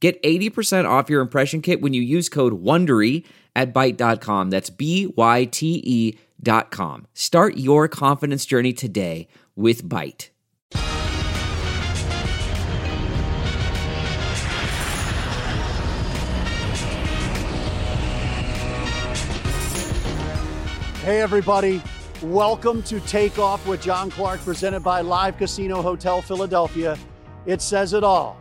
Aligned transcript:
Get 0.00 0.22
80% 0.22 0.88
off 0.88 1.10
your 1.10 1.20
impression 1.20 1.60
kit 1.60 1.80
when 1.80 1.92
you 1.92 2.02
use 2.02 2.28
code 2.28 2.62
WONDERY 2.62 3.24
at 3.56 3.74
Byte.com. 3.74 4.50
That's 4.50 4.70
B-Y-T-E 4.70 6.18
dot 6.40 6.70
com. 6.70 7.06
Start 7.14 7.56
your 7.56 7.88
confidence 7.88 8.46
journey 8.46 8.72
today 8.72 9.26
with 9.56 9.82
Byte. 9.82 10.28
Hey, 21.02 21.20
everybody. 21.22 21.82
Welcome 22.22 22.82
to 22.82 23.00
Take 23.00 23.38
Off 23.38 23.66
with 23.66 23.80
John 23.80 24.10
Clark, 24.10 24.40
presented 24.40 24.80
by 24.80 25.00
Live 25.00 25.38
Casino 25.38 25.80
Hotel 25.80 26.20
Philadelphia. 26.20 26.98
It 27.46 27.62
says 27.62 27.94
it 27.94 28.04
all. 28.04 28.38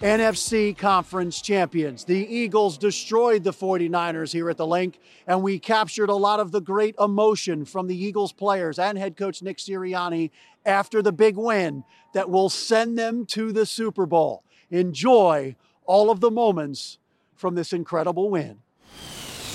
NFC 0.00 0.76
Conference 0.76 1.40
champions. 1.40 2.04
The 2.04 2.26
Eagles 2.26 2.76
destroyed 2.78 3.44
the 3.44 3.52
49ers 3.52 4.32
here 4.32 4.50
at 4.50 4.56
the 4.56 4.66
Linc, 4.66 4.98
and 5.26 5.42
we 5.42 5.58
captured 5.58 6.08
a 6.08 6.14
lot 6.14 6.40
of 6.40 6.50
the 6.50 6.60
great 6.60 6.94
emotion 6.98 7.64
from 7.64 7.86
the 7.86 7.96
Eagles 7.96 8.32
players 8.32 8.78
and 8.78 8.98
head 8.98 9.16
coach 9.16 9.42
Nick 9.42 9.58
Sirianni 9.58 10.30
after 10.66 11.00
the 11.00 11.12
big 11.12 11.36
win 11.36 11.84
that 12.12 12.28
will 12.28 12.48
send 12.48 12.98
them 12.98 13.24
to 13.26 13.52
the 13.52 13.66
Super 13.66 14.06
Bowl. 14.06 14.42
Enjoy 14.70 15.54
all 15.86 16.10
of 16.10 16.20
the 16.20 16.30
moments 16.30 16.98
from 17.34 17.54
this 17.54 17.72
incredible 17.72 18.30
win. 18.30 18.58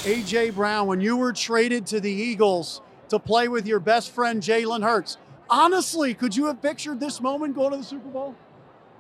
AJ 0.04 0.56
Brown, 0.56 0.88
when 0.88 1.02
you 1.02 1.18
were 1.18 1.34
traded 1.34 1.86
to 1.88 2.00
the 2.00 2.12
Eagles 2.12 2.82
to 3.10 3.20
play 3.20 3.50
with 3.50 3.68
your 3.68 3.80
best 3.80 4.12
friend 4.12 4.42
Jalen 4.42 4.84
Hurts, 4.84 5.18
honestly, 5.50 6.14
could 6.14 6.36
you 6.36 6.46
have 6.46 6.62
pictured 6.62 7.00
this 7.00 7.20
moment 7.20 7.56
going 7.56 7.72
to 7.72 7.78
the 7.78 7.84
Super 7.84 8.08
Bowl? 8.08 8.36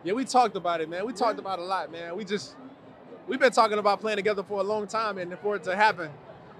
Yeah, 0.03 0.14
we 0.14 0.23
talked 0.25 0.55
about 0.55 0.81
it, 0.81 0.89
man. 0.89 1.05
We 1.05 1.14
talked 1.14 1.39
about 1.39 1.59
it 1.59 1.64
a 1.64 1.66
lot, 1.66 1.92
man. 1.92 2.16
We 2.16 2.23
just 2.23 2.55
we've 3.28 3.39
been 3.39 3.52
talking 3.52 3.78
about 3.78 4.00
playing 4.00 4.17
together 4.17 4.44
for 4.44 4.59
a 4.59 4.64
long 4.64 4.88
time, 4.88 5.17
and 5.17 5.38
for 5.39 5.56
it 5.56 5.64
to 5.64 5.75
happen, 5.75 6.09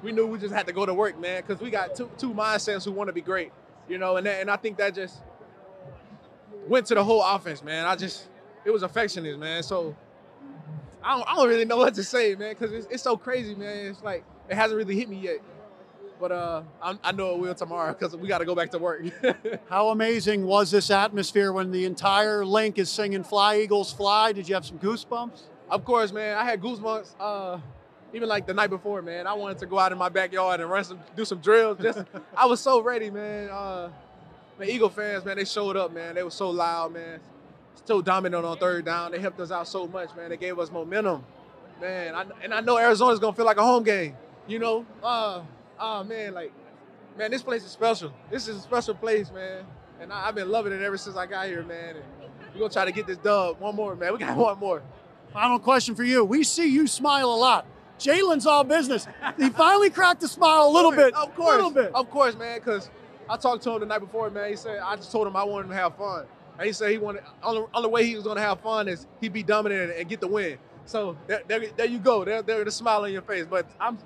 we 0.04 0.12
knew 0.12 0.28
we 0.28 0.38
just 0.38 0.54
had 0.54 0.68
to 0.68 0.74
go 0.74 0.86
to 0.86 0.94
work, 0.94 1.20
man, 1.20 1.42
because 1.46 1.62
we 1.62 1.70
got 1.70 1.96
two 1.96 2.10
two 2.18 2.34
mindsets 2.34 2.84
who 2.86 2.92
want 2.92 3.08
to 3.08 3.14
be 3.14 3.22
great, 3.22 3.52
you 3.88 3.98
know. 3.98 4.18
And 4.18 4.26
that, 4.28 4.42
and 4.42 4.52
I 4.52 4.58
think 4.58 4.78
that 4.78 4.94
just 4.94 5.20
went 6.68 6.86
to 6.88 6.96
the 6.96 7.04
whole 7.04 7.24
offense, 7.24 7.64
man. 7.64 7.86
I 7.86 7.96
just 7.96 8.28
it 8.66 8.72
was 8.72 8.84
affectionate, 8.84 9.40
man. 9.40 9.64
So 9.64 9.96
I 11.02 11.18
don't, 11.18 11.30
I 11.30 11.36
don't 11.36 11.48
really 11.48 11.66
know 11.66 11.78
what 11.78 11.94
to 11.96 12.04
say, 12.04 12.36
man, 12.36 12.56
because 12.58 12.74
it's, 12.74 12.88
it's 12.92 13.04
so 13.04 13.16
crazy, 13.16 13.56
man. 13.56 13.88
It's 13.88 14.04
like 14.04 14.26
it 14.50 14.56
hasn't 14.56 14.78
really 14.78 14.96
hit 14.96 15.08
me 15.10 15.18
yet. 15.18 15.38
But 16.20 16.32
uh, 16.34 16.64
I, 16.82 16.98
I 17.04 17.12
know 17.14 17.34
it 17.36 17.40
will 17.40 17.56
tomorrow 17.56 17.94
because 17.94 18.16
we 18.16 18.28
got 18.28 18.40
to 18.40 18.46
go 18.46 18.54
back 18.54 18.72
to 18.72 18.80
work. 18.80 19.04
How 19.70 19.90
amazing 19.90 20.46
was 20.46 20.70
this 20.70 20.92
atmosphere 20.92 21.54
when 21.54 21.72
the 21.72 21.86
entire 21.86 22.46
Linc 22.46 22.78
is 22.78 22.90
singing 22.90 23.24
"Fly 23.24 23.60
Eagles 23.62 23.94
Fly"? 23.94 24.34
Did 24.34 24.50
you 24.50 24.56
have 24.56 24.66
some 24.66 24.80
goosebumps? 24.80 25.44
Of 25.70 25.86
course, 25.86 26.12
man. 26.12 26.36
I 26.38 26.44
had 26.44 26.62
goosebumps. 26.62 27.12
Uh, 27.20 27.60
even 28.14 28.28
like 28.28 28.48
the 28.48 28.54
night 28.54 28.70
before, 28.70 29.02
man. 29.02 29.28
I 29.28 29.34
wanted 29.34 29.60
to 29.60 29.66
go 29.66 29.80
out 29.80 29.92
in 29.92 29.98
my 29.98 30.10
backyard 30.10 30.60
and 30.60 30.70
run 30.70 30.84
some, 30.84 31.00
do 31.16 31.24
some 31.24 31.40
drills. 31.40 31.78
Just, 31.82 32.00
I 32.38 32.46
was 32.48 32.60
so 32.60 32.82
ready, 32.82 33.10
man. 33.10 33.50
Uh, 33.50 33.90
man, 34.60 34.70
Eagle 34.70 34.90
fans, 34.90 35.24
man, 35.24 35.38
they 35.38 35.46
showed 35.46 35.78
up, 35.78 35.94
man. 35.94 36.16
They 36.16 36.24
were 36.24 36.32
so 36.32 36.50
loud, 36.50 36.94
man. 36.94 37.20
Still 37.76 38.02
dominant 38.02 38.44
on 38.46 38.58
third 38.58 38.86
down. 38.86 39.12
They 39.12 39.20
helped 39.20 39.40
us 39.40 39.52
out 39.52 39.68
so 39.68 39.88
much, 39.88 40.16
man. 40.16 40.30
They 40.30 40.38
gave 40.38 40.60
us 40.60 40.72
momentum, 40.72 41.24
man. 41.80 42.16
I, 42.16 42.26
and 42.44 42.54
I 42.54 42.62
know 42.62 42.78
Arizona's 42.78 43.20
gonna 43.20 43.36
feel 43.36 43.46
like 43.46 43.58
a 43.58 43.64
home 43.64 43.84
game. 43.84 44.18
You 44.48 44.60
know, 44.60 44.86
uh, 45.04 45.42
oh 45.80 46.04
man, 46.04 46.34
like, 46.34 46.52
man, 47.18 47.32
this 47.32 47.42
place 47.42 47.64
is 47.64 47.72
special. 47.72 48.14
This 48.30 48.48
is 48.48 48.58
a 48.58 48.62
special 48.62 48.96
place, 48.96 49.32
man. 49.32 49.66
And 50.00 50.14
I, 50.14 50.26
have 50.26 50.36
been 50.36 50.50
loving 50.50 50.72
it 50.72 50.82
ever 50.82 50.98
since 50.98 51.18
I 51.18 51.26
got 51.26 51.48
here, 51.48 51.64
man. 51.64 51.98
And 51.98 52.06
we're 52.54 52.60
gonna 52.60 52.74
try 52.74 52.86
to 52.86 52.92
get 52.92 53.08
this 53.08 53.18
dub. 53.18 53.60
One 53.60 53.76
more, 53.76 53.96
man. 53.96 54.14
We 54.14 54.20
got 54.20 54.38
one 54.38 54.58
more. 54.60 54.82
Final 55.34 55.60
question 55.60 55.96
for 55.96 56.04
you. 56.04 56.24
We 56.24 56.44
see 56.44 56.68
you 56.68 56.88
smile 56.88 57.30
a 57.32 57.36
lot. 57.36 57.66
Jalen's 58.00 58.46
all 58.46 58.64
business. 58.64 59.08
He 59.38 59.50
finally 59.50 59.90
cracked 59.90 60.24
a 60.24 60.28
smile 60.28 60.68
a 60.68 60.72
little 60.72 60.92
bit. 60.92 61.14
Of 61.14 61.36
course. 61.36 61.54
A 61.54 61.56
little 61.58 61.72
bit. 61.72 61.94
Of 61.94 62.10
course, 62.10 62.36
man, 62.36 62.60
because 62.60 62.90
I 63.30 63.36
talked 63.36 63.64
to 63.64 63.72
him 63.72 63.82
the 63.82 63.86
night 63.86 64.00
before, 64.00 64.30
man. 64.30 64.50
He 64.50 64.56
said, 64.56 64.80
I 64.80 64.96
just 64.96 65.12
told 65.12 65.28
him 65.28 65.36
I 65.36 65.44
wanted 65.44 65.66
him 65.66 65.70
to 65.72 65.76
have 65.76 65.98
fun. 65.98 66.26
And 66.58 66.66
he 66.66 66.74
said 66.74 66.92
he 66.92 66.98
wanted, 66.98 67.24
only, 67.44 67.66
only 67.74 67.90
way 67.90 68.06
he 68.06 68.16
was 68.16 68.24
going 68.24 68.38
to 68.38 68.42
have 68.42 68.62
fun 68.62 68.88
is 68.88 69.06
he'd 69.22 69.34
be 69.34 69.44
dominant 69.44 69.92
and, 69.92 69.92
and 69.92 70.10
get 70.10 70.22
the 70.22 70.28
win. 70.28 70.58
So 70.86 71.16
there, 71.28 71.42
there, 71.48 71.68
there 71.76 71.86
you 71.86 72.00
go. 72.00 72.26
There, 72.26 72.42
there, 72.42 72.64
the 72.64 72.72
smile 72.72 73.04
on 73.04 73.12
your 73.12 73.22
face. 73.22 73.46
But 73.48 73.70
I'm 73.80 73.98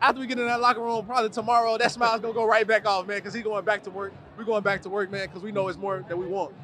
after 0.00 0.20
we 0.20 0.26
get 0.26 0.38
in 0.38 0.46
that 0.46 0.60
locker 0.60 0.80
room, 0.80 1.04
probably 1.06 1.30
tomorrow, 1.30 1.76
that 1.78 1.90
smile's 1.92 2.20
gonna 2.20 2.34
go 2.34 2.46
right 2.46 2.66
back 2.66 2.86
off, 2.86 3.06
man, 3.06 3.18
because 3.18 3.34
he's 3.34 3.42
going 3.44 3.64
back 3.64 3.82
to 3.84 3.90
work. 3.90 4.12
We're 4.36 4.44
going 4.44 4.62
back 4.62 4.82
to 4.82 4.88
work, 4.88 5.10
man, 5.10 5.26
because 5.26 5.42
we 5.42 5.52
know 5.52 5.68
it's 5.68 5.78
more 5.78 6.04
than 6.08 6.18
we 6.18 6.26
want. 6.26 6.54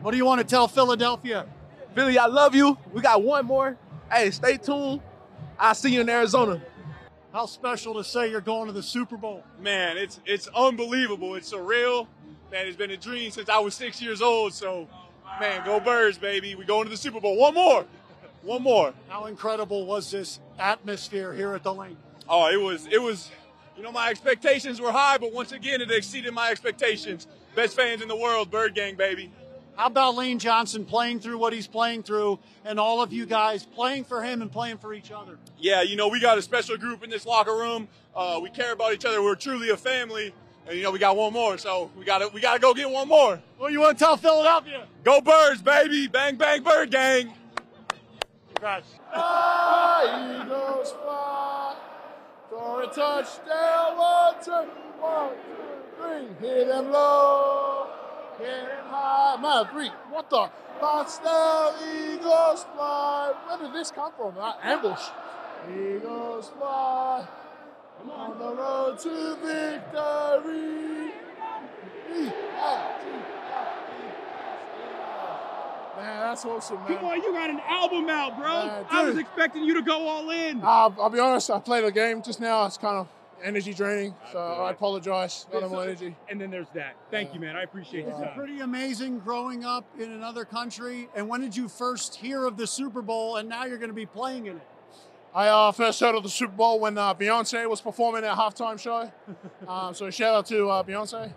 What 0.00 0.12
do 0.12 0.16
you 0.16 0.24
want 0.24 0.40
to 0.40 0.46
tell 0.46 0.66
Philadelphia? 0.66 1.46
Philly, 1.94 2.18
I 2.18 2.26
love 2.26 2.54
you. 2.54 2.78
We 2.92 3.02
got 3.02 3.22
one 3.22 3.46
more. 3.46 3.76
Hey, 4.10 4.30
stay 4.30 4.56
tuned. 4.56 5.00
I'll 5.58 5.74
see 5.74 5.92
you 5.92 6.00
in 6.00 6.08
Arizona. 6.08 6.60
How 7.32 7.46
special 7.46 7.94
to 7.94 8.02
say 8.04 8.30
you're 8.30 8.40
going 8.40 8.66
to 8.66 8.72
the 8.72 8.82
Super 8.82 9.16
Bowl. 9.16 9.44
Man, 9.60 9.96
it's 9.96 10.20
it's 10.24 10.48
unbelievable. 10.48 11.34
It's 11.36 11.52
surreal. 11.52 12.06
Man, 12.50 12.66
it's 12.66 12.76
been 12.76 12.90
a 12.90 12.96
dream 12.96 13.30
since 13.30 13.48
I 13.48 13.58
was 13.58 13.74
six 13.74 14.02
years 14.02 14.20
old. 14.22 14.52
So, 14.52 14.88
man, 15.38 15.64
go 15.64 15.78
Birds, 15.78 16.18
baby. 16.18 16.56
We 16.56 16.64
going 16.64 16.84
to 16.84 16.90
the 16.90 16.96
Super 16.96 17.20
Bowl. 17.20 17.36
One 17.36 17.54
more. 17.54 17.84
One 18.42 18.62
more. 18.62 18.94
How 19.08 19.26
incredible 19.26 19.86
was 19.86 20.10
this 20.10 20.40
atmosphere 20.58 21.34
here 21.34 21.54
at 21.54 21.62
the 21.62 21.74
Linc? 21.74 21.98
Oh, 22.32 22.48
it 22.48 22.60
was 22.60 22.86
it 22.86 23.02
was 23.02 23.28
you 23.76 23.82
know 23.82 23.90
my 23.90 24.08
expectations 24.08 24.80
were 24.80 24.92
high, 24.92 25.18
but 25.18 25.32
once 25.32 25.50
again 25.50 25.80
it 25.80 25.90
exceeded 25.90 26.32
my 26.32 26.50
expectations. 26.50 27.26
Best 27.56 27.74
fans 27.74 28.02
in 28.02 28.08
the 28.08 28.16
world, 28.16 28.52
Bird 28.52 28.76
Gang, 28.76 28.94
baby. 28.94 29.32
How 29.74 29.86
about 29.86 30.14
Lane 30.14 30.38
Johnson 30.38 30.84
playing 30.84 31.20
through 31.20 31.38
what 31.38 31.52
he's 31.52 31.66
playing 31.66 32.04
through 32.04 32.38
and 32.64 32.78
all 32.78 33.02
of 33.02 33.12
you 33.12 33.26
guys 33.26 33.64
playing 33.64 34.04
for 34.04 34.22
him 34.22 34.42
and 34.42 34.52
playing 34.52 34.78
for 34.78 34.94
each 34.94 35.10
other? 35.10 35.38
Yeah, 35.58 35.82
you 35.82 35.96
know, 35.96 36.06
we 36.06 36.20
got 36.20 36.38
a 36.38 36.42
special 36.42 36.76
group 36.76 37.02
in 37.02 37.10
this 37.10 37.26
locker 37.26 37.56
room. 37.56 37.88
Uh, 38.14 38.38
we 38.40 38.50
care 38.50 38.72
about 38.72 38.92
each 38.92 39.04
other. 39.04 39.22
We're 39.22 39.34
truly 39.34 39.70
a 39.70 39.76
family. 39.76 40.32
And 40.68 40.76
you 40.76 40.84
know, 40.84 40.92
we 40.92 41.00
got 41.00 41.16
one 41.16 41.32
more, 41.32 41.58
so 41.58 41.90
we 41.98 42.04
gotta 42.04 42.28
we 42.28 42.40
gotta 42.40 42.60
go 42.60 42.74
get 42.74 42.88
one 42.88 43.08
more. 43.08 43.40
What 43.58 43.72
you 43.72 43.80
want 43.80 43.98
to 43.98 44.04
tell 44.04 44.16
Philadelphia? 44.16 44.86
Go 45.02 45.20
Birds, 45.20 45.62
baby! 45.62 46.06
Bang 46.06 46.36
bang 46.36 46.62
Bird 46.62 46.92
Gang! 46.92 47.32
Congrats. 48.54 48.86
For 52.50 52.82
a 52.82 52.86
touchdown. 52.88 53.96
One, 53.96 54.34
two, 54.44 54.50
one, 54.98 55.30
two, 55.30 56.28
three. 56.40 56.48
Hit 56.48 56.66
him 56.66 56.90
low, 56.90 57.86
hit 58.38 58.48
him 58.48 58.84
high. 58.86 59.36
My 59.40 59.64
three. 59.70 59.88
What 60.10 60.28
the? 60.28 60.50
Touchdown, 60.80 61.74
Eagles 61.94 62.66
fly. 62.74 63.32
Where 63.46 63.58
did 63.58 63.72
this 63.72 63.92
come 63.92 64.12
from? 64.16 64.36
Uh, 64.36 64.54
ambush. 64.64 65.10
Eagles 65.70 66.50
fly. 66.58 67.24
On 68.10 68.38
the 68.38 68.54
road 68.54 68.98
to 68.98 69.36
victory. 69.36 70.80
Man, 76.00 76.20
that's 76.20 76.44
awesome, 76.46 76.78
man. 76.78 76.86
Come 76.86 77.04
on, 77.04 77.22
you 77.22 77.32
got 77.32 77.50
an 77.50 77.60
album 77.68 78.08
out, 78.08 78.38
bro. 78.38 78.66
Man, 78.66 78.86
I 78.90 79.04
was 79.04 79.18
expecting 79.18 79.64
you 79.64 79.74
to 79.74 79.82
go 79.82 80.08
all 80.08 80.30
in. 80.30 80.62
Uh, 80.62 80.90
I'll 80.98 81.10
be 81.10 81.18
honest, 81.18 81.50
I 81.50 81.58
played 81.58 81.84
a 81.84 81.92
game 81.92 82.22
just 82.22 82.40
now. 82.40 82.64
It's 82.64 82.78
kind 82.78 82.96
of 82.96 83.08
energy 83.44 83.74
draining, 83.74 84.14
so 84.32 84.38
I 84.38 84.70
apologize. 84.70 85.46
Not 85.52 85.62
enough 85.62 85.82
energy. 85.82 86.16
And 86.30 86.40
then 86.40 86.50
there's 86.50 86.68
that. 86.74 86.96
Thank 87.10 87.34
you, 87.34 87.40
man. 87.40 87.54
I 87.54 87.64
appreciate 87.64 88.06
your 88.06 88.22
It's 88.22 88.34
Pretty 88.34 88.60
amazing 88.60 89.18
growing 89.18 89.64
up 89.64 89.84
in 89.98 90.12
another 90.12 90.46
country. 90.46 91.08
And 91.14 91.28
when 91.28 91.42
did 91.42 91.54
you 91.54 91.68
first 91.68 92.14
hear 92.14 92.46
of 92.46 92.56
the 92.56 92.66
Super 92.66 93.02
Bowl 93.02 93.36
and 93.36 93.48
now 93.48 93.66
you're 93.66 93.78
going 93.78 93.90
to 93.90 93.94
be 93.94 94.06
playing 94.06 94.46
in 94.46 94.56
it? 94.56 94.68
I 95.34 95.48
uh, 95.48 95.70
first 95.72 96.00
heard 96.00 96.14
of 96.14 96.22
the 96.22 96.28
Super 96.30 96.54
Bowl 96.54 96.80
when 96.80 96.96
uh, 96.96 97.14
Beyonce 97.14 97.68
was 97.68 97.80
performing 97.80 98.24
at 98.24 98.36
halftime 98.36 98.80
show. 98.80 99.12
um, 99.68 99.94
so 99.94 100.10
shout 100.10 100.34
out 100.34 100.46
to 100.46 100.68
uh, 100.68 100.82
Beyonce. 100.82 101.32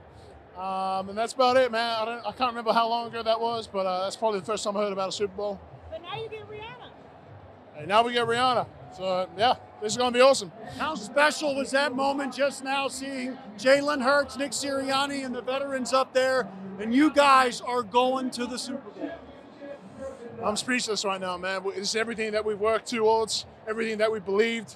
Um, 0.58 1.10
and 1.10 1.18
that's 1.18 1.34
about 1.34 1.58
it, 1.58 1.72
man. 1.72 1.98
I, 2.00 2.06
don't, 2.06 2.20
I 2.20 2.32
can't 2.32 2.52
remember 2.52 2.74
how 2.74 2.88
long 2.88 3.08
ago 3.08 3.24
that 3.24 3.40
was, 3.40 3.68
but 3.68 3.86
uh, 3.86 4.04
that's 4.04 4.16
probably 4.16 4.40
the 4.40 4.46
first 4.46 4.64
time 4.64 4.78
I 4.78 4.82
heard 4.82 4.94
about 4.94 5.10
a 5.10 5.12
Super 5.12 5.36
Bowl. 5.36 5.60
But 5.90 6.02
now 6.04 6.16
you 6.16 6.30
get 6.30 6.48
Rihanna. 6.48 6.90
And 7.78 7.88
now 7.88 8.04
we 8.04 8.14
get 8.14 8.28
Rihanna. 8.28 8.68
So 8.96 9.28
yeah, 9.36 9.56
this 9.82 9.94
is 9.94 9.98
gonna 9.98 10.12
be 10.12 10.22
awesome. 10.22 10.52
How 10.78 10.94
special 10.94 11.56
was 11.56 11.72
that 11.72 11.96
moment 11.96 12.36
just 12.36 12.64
now 12.64 12.88
seeing 12.88 13.38
Jalen 13.58 14.04
Hurts, 14.04 14.38
Nick 14.38 14.52
Sirianni, 14.52 15.26
and 15.26 15.34
the 15.34 15.42
veterans 15.42 15.92
up 15.92 16.14
there, 16.14 16.48
and 16.80 16.94
you 16.94 17.12
guys 17.12 17.60
are 17.62 17.82
going 17.82 18.30
to 18.32 18.46
the 18.46 18.60
Super 18.60 18.90
Bowl? 18.92 19.12
I'm 20.44 20.58
speechless 20.58 21.06
right 21.06 21.20
now, 21.20 21.38
man. 21.38 21.64
It's 21.68 21.96
everything 21.96 22.34
that 22.34 22.46
we've 22.46 22.60
worked 22.60 22.90
towards, 22.90 23.46
everything 23.68 23.98
that 24.00 24.12
we 24.12 24.20
believed. 24.20 24.76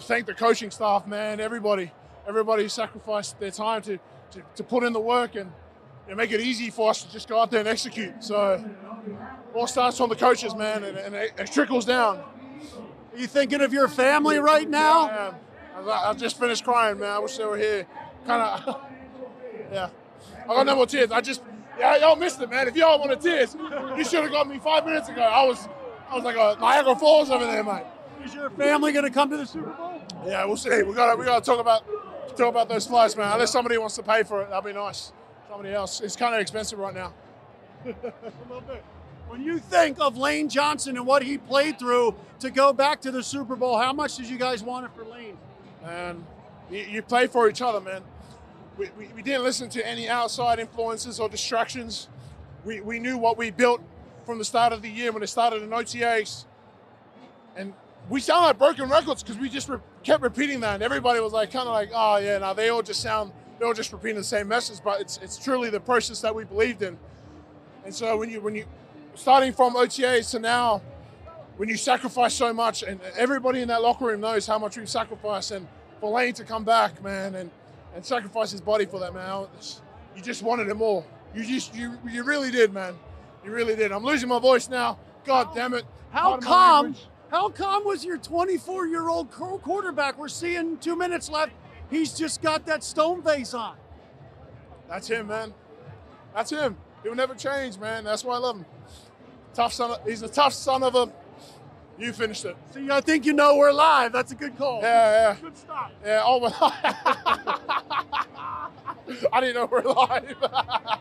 Thank 0.00 0.26
the 0.26 0.34
coaching 0.34 0.70
staff, 0.70 1.06
man. 1.06 1.38
Everybody, 1.38 1.92
everybody 2.26 2.68
sacrificed 2.68 3.38
their 3.38 3.50
time 3.50 3.82
to, 3.82 3.98
to, 4.36 4.42
to 4.56 4.64
put 4.64 4.84
in 4.84 4.92
the 4.92 5.00
work 5.00 5.34
and 5.34 5.50
know, 6.08 6.14
make 6.14 6.32
it 6.32 6.40
easy 6.40 6.70
for 6.70 6.90
us 6.90 7.02
to 7.02 7.12
just 7.12 7.28
go 7.28 7.40
out 7.40 7.50
there 7.50 7.60
and 7.60 7.68
execute. 7.68 8.22
So, 8.22 8.64
all 9.54 9.66
starts 9.66 9.96
from 9.96 10.10
the 10.10 10.16
coaches, 10.16 10.54
man, 10.54 10.84
and, 10.84 10.96
and 10.96 11.14
it, 11.14 11.32
it, 11.38 11.52
trickles 11.52 11.84
down. 11.84 12.18
Are 12.18 13.18
you 13.18 13.26
thinking 13.26 13.60
of 13.62 13.72
your 13.72 13.88
family 13.88 14.38
right 14.38 14.68
now? 14.68 15.06
Yeah, 15.06 15.34
I, 15.76 16.10
I 16.10 16.14
just 16.14 16.38
finished 16.38 16.64
crying, 16.64 16.98
man. 16.98 17.10
I 17.10 17.18
wish 17.18 17.36
they 17.36 17.44
were 17.44 17.56
here. 17.56 17.86
Kind 18.26 18.42
of, 18.42 18.80
yeah. 19.72 19.88
I 20.44 20.46
got 20.46 20.66
no 20.66 20.76
more 20.76 20.86
tears. 20.86 21.10
I 21.10 21.20
just, 21.20 21.42
yeah, 21.78 21.96
y'all 21.96 22.16
missed 22.16 22.40
it, 22.40 22.50
man. 22.50 22.68
If 22.68 22.76
y'all 22.76 22.98
wanted 22.98 23.20
tears, 23.20 23.56
you 23.96 24.04
should 24.04 24.22
have 24.22 24.32
got 24.32 24.48
me 24.48 24.58
five 24.58 24.84
minutes 24.84 25.08
ago. 25.08 25.22
I 25.22 25.44
was, 25.44 25.66
I 26.10 26.14
was 26.16 26.24
like 26.24 26.36
a 26.36 26.60
Niagara 26.60 26.96
Falls 26.96 27.30
over 27.30 27.46
there, 27.46 27.64
mate. 27.64 27.84
Is 28.24 28.34
your 28.34 28.50
family 28.50 28.92
going 28.92 29.04
to 29.04 29.10
come 29.10 29.30
to 29.30 29.36
the 29.36 29.46
Super 29.46 29.70
Bowl? 29.70 30.02
Yeah, 30.26 30.44
we'll 30.44 30.56
see. 30.56 30.82
We 30.82 30.94
got 30.94 31.12
to, 31.12 31.16
we 31.16 31.24
got 31.24 31.42
to 31.42 31.50
talk 31.50 31.60
about, 31.60 31.84
talk 32.34 32.48
about 32.48 32.68
those 32.68 32.86
flights, 32.86 33.16
man. 33.16 33.32
Unless 33.32 33.52
somebody 33.52 33.78
wants 33.78 33.96
to 33.96 34.02
pay 34.02 34.22
for 34.22 34.42
it, 34.42 34.50
that'd 34.50 34.64
be 34.64 34.72
nice. 34.72 35.12
Somebody 35.48 35.74
else. 35.74 36.00
It's 36.00 36.16
kind 36.16 36.34
of 36.34 36.40
expensive 36.40 36.78
right 36.78 36.94
now. 36.94 37.12
a 37.84 37.94
little 38.48 38.60
bit. 38.62 38.84
When 39.28 39.42
you 39.42 39.58
think 39.58 39.98
of 40.00 40.16
Lane 40.16 40.48
Johnson 40.48 40.96
and 40.96 41.06
what 41.06 41.22
he 41.22 41.36
played 41.36 41.78
through 41.78 42.14
to 42.40 42.50
go 42.50 42.72
back 42.72 43.00
to 43.02 43.10
the 43.10 43.22
Super 43.22 43.56
Bowl, 43.56 43.76
how 43.76 43.92
much 43.92 44.16
did 44.16 44.26
you 44.26 44.38
guys 44.38 44.62
want 44.62 44.86
it 44.86 44.92
for 44.94 45.04
Lane? 45.04 45.36
And 45.84 46.24
you, 46.70 46.78
you 46.78 47.02
play 47.02 47.26
for 47.26 47.48
each 47.48 47.60
other, 47.60 47.80
man. 47.80 48.02
We, 48.76 48.90
we, 48.98 49.08
we, 49.08 49.22
didn't 49.22 49.42
listen 49.42 49.68
to 49.70 49.86
any 49.86 50.08
outside 50.08 50.58
influences 50.58 51.18
or 51.18 51.28
distractions. 51.28 52.08
We, 52.64 52.80
we 52.80 52.98
knew 52.98 53.16
what 53.18 53.38
we 53.38 53.50
built 53.50 53.80
from 54.24 54.38
the 54.38 54.44
start 54.44 54.72
of 54.72 54.82
the 54.82 54.90
year 54.90 55.12
when 55.12 55.22
it 55.22 55.28
started 55.28 55.62
in 55.62 55.70
OTAs. 55.70 56.44
And 57.56 57.72
we 58.08 58.20
sound 58.20 58.44
like 58.44 58.58
broken 58.58 58.88
records 58.88 59.22
because 59.22 59.38
we 59.38 59.48
just 59.48 59.68
re- 59.68 59.78
kept 60.02 60.22
repeating 60.22 60.60
that. 60.60 60.74
And 60.74 60.82
everybody 60.82 61.20
was 61.20 61.32
like, 61.32 61.50
kind 61.50 61.66
of 61.66 61.74
like, 61.74 61.90
oh, 61.94 62.18
yeah, 62.18 62.38
now 62.38 62.52
they 62.52 62.68
all 62.68 62.82
just 62.82 63.00
sound, 63.00 63.32
they're 63.58 63.68
all 63.68 63.74
just 63.74 63.92
repeating 63.92 64.16
the 64.16 64.24
same 64.24 64.48
message. 64.48 64.78
But 64.84 65.00
it's, 65.00 65.18
it's 65.18 65.36
truly 65.36 65.70
the 65.70 65.80
process 65.80 66.20
that 66.20 66.34
we 66.34 66.44
believed 66.44 66.82
in. 66.82 66.98
And 67.84 67.94
so 67.94 68.16
when 68.16 68.30
you, 68.30 68.40
when 68.40 68.54
you, 68.54 68.64
starting 69.14 69.52
from 69.52 69.74
OTAs 69.74 70.30
to 70.32 70.38
now, 70.38 70.82
when 71.56 71.68
you 71.68 71.76
sacrifice 71.76 72.34
so 72.34 72.52
much, 72.52 72.82
and 72.82 73.00
everybody 73.16 73.62
in 73.62 73.68
that 73.68 73.82
locker 73.82 74.04
room 74.04 74.20
knows 74.20 74.46
how 74.46 74.58
much 74.58 74.76
we've 74.76 74.88
sacrificed, 74.88 75.50
and 75.52 75.66
for 76.00 76.10
Lane 76.10 76.34
to 76.34 76.44
come 76.44 76.64
back, 76.64 77.02
man, 77.02 77.34
and 77.34 77.50
and 77.94 78.04
sacrifice 78.04 78.50
his 78.50 78.60
body 78.60 78.84
for 78.84 79.00
that, 79.00 79.14
man, 79.14 79.46
you 80.14 80.20
just 80.22 80.42
wanted 80.42 80.68
it 80.68 80.74
more. 80.74 81.04
You 81.34 81.44
just 81.44 81.74
you 81.74 81.98
you 82.08 82.24
really 82.24 82.50
did, 82.50 82.72
man. 82.72 82.94
You 83.44 83.52
really 83.52 83.74
did. 83.74 83.90
I'm 83.90 84.04
losing 84.04 84.28
my 84.28 84.38
voice 84.38 84.68
now. 84.68 84.98
God 85.24 85.54
damn 85.54 85.72
it. 85.72 85.84
How 86.10 86.36
calm? 86.36 86.94
How 87.30 87.48
calm 87.48 87.84
was 87.84 88.04
your 88.04 88.18
24 88.18 88.86
year 88.86 89.08
old 89.08 89.30
quarterback? 89.30 90.18
We're 90.18 90.28
seeing 90.28 90.78
two 90.78 90.96
minutes 90.96 91.28
left. 91.28 91.52
He's 91.90 92.14
just 92.14 92.42
got 92.42 92.66
that 92.66 92.84
stone 92.84 93.22
face 93.22 93.54
on. 93.54 93.76
That's 94.88 95.08
him, 95.08 95.28
man. 95.28 95.54
That's 96.34 96.50
him. 96.50 96.76
He'll 97.02 97.14
never 97.14 97.34
change, 97.34 97.78
man. 97.78 98.04
That's 98.04 98.24
why 98.24 98.34
I 98.34 98.38
love 98.38 98.56
him. 98.58 98.66
Tough 99.54 99.72
son. 99.72 99.92
Of, 99.92 100.06
he's 100.06 100.22
a 100.22 100.28
tough 100.28 100.52
son 100.52 100.82
of 100.82 100.94
a. 100.94 101.10
You 101.98 102.12
finished 102.12 102.44
it. 102.44 102.56
See, 102.74 102.90
I 102.90 103.00
think 103.00 103.24
you 103.24 103.32
know 103.32 103.56
we're 103.56 103.72
live. 103.72 104.12
That's 104.12 104.32
a 104.32 104.34
good 104.34 104.58
call. 104.58 104.82
Yeah, 104.82 105.32
yeah. 105.32 105.36
Good 105.40 105.56
stop. 105.56 105.92
Yeah. 106.04 106.22
Oh 106.24 106.40
my. 106.40 106.52
I 109.32 109.40
didn't 109.40 109.54
know 109.54 109.68
we're 109.70 109.82
live. 109.82 110.36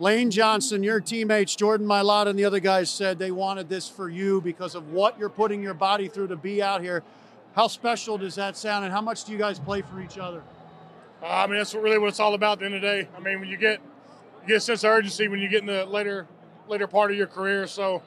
Lane 0.00 0.30
Johnson, 0.30 0.82
your 0.82 1.00
teammates, 1.00 1.54
Jordan 1.54 1.86
Mailata, 1.86 2.26
and 2.26 2.38
the 2.38 2.44
other 2.44 2.58
guys 2.58 2.90
said 2.90 3.18
they 3.18 3.30
wanted 3.30 3.68
this 3.68 3.88
for 3.88 4.08
you 4.08 4.40
because 4.40 4.74
of 4.74 4.90
what 4.90 5.18
you're 5.18 5.28
putting 5.28 5.62
your 5.62 5.74
body 5.74 6.08
through 6.08 6.28
to 6.28 6.36
be 6.36 6.60
out 6.60 6.82
here. 6.82 7.04
How 7.54 7.68
special 7.68 8.18
does 8.18 8.34
that 8.34 8.56
sound, 8.56 8.84
and 8.84 8.92
how 8.92 9.00
much 9.00 9.24
do 9.24 9.30
you 9.30 9.38
guys 9.38 9.60
play 9.60 9.82
for 9.82 10.00
each 10.00 10.18
other? 10.18 10.42
Uh, 11.22 11.26
I 11.26 11.46
mean, 11.46 11.58
that's 11.58 11.74
really 11.74 11.98
what 11.98 12.08
it's 12.08 12.18
all 12.18 12.34
about 12.34 12.54
at 12.54 12.58
the 12.58 12.64
end 12.66 12.74
of 12.74 12.80
the 12.80 12.86
day. 12.86 13.08
I 13.16 13.20
mean, 13.20 13.38
when 13.38 13.48
you 13.48 13.56
get 13.56 13.80
you 14.42 14.48
get 14.48 14.56
a 14.56 14.60
sense 14.60 14.84
of 14.84 14.90
urgency 14.90 15.26
when 15.28 15.40
you 15.40 15.48
get 15.48 15.60
in 15.60 15.66
the 15.66 15.86
later 15.86 16.26
later 16.68 16.86
part 16.86 17.10
of 17.10 17.16
your 17.16 17.26
career. 17.26 17.66
So 17.66 18.02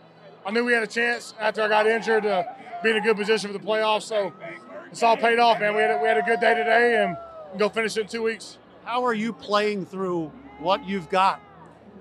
I 0.45 0.51
knew 0.51 0.63
we 0.63 0.73
had 0.73 0.83
a 0.83 0.87
chance 0.87 1.33
after 1.39 1.63
I 1.63 1.67
got 1.67 1.87
injured 1.87 2.23
to 2.23 2.55
be 2.83 2.91
in 2.91 2.97
a 2.97 3.01
good 3.01 3.17
position 3.17 3.51
for 3.51 3.57
the 3.57 3.63
playoffs. 3.63 4.03
So 4.03 4.33
it's 4.91 5.01
all 5.01 5.17
paid 5.17 5.39
off, 5.39 5.59
man. 5.59 5.75
We 5.75 5.81
had 5.81 5.91
a, 5.91 5.97
we 6.01 6.07
had 6.07 6.17
a 6.17 6.21
good 6.21 6.39
day 6.39 6.53
today 6.53 7.03
and 7.03 7.17
go 7.57 7.69
finish 7.69 7.97
it 7.97 8.01
in 8.01 8.07
two 8.07 8.23
weeks. 8.23 8.57
How 8.83 9.03
are 9.05 9.13
you 9.13 9.33
playing 9.33 9.85
through 9.85 10.31
what 10.59 10.87
you've 10.87 11.09
got? 11.09 11.41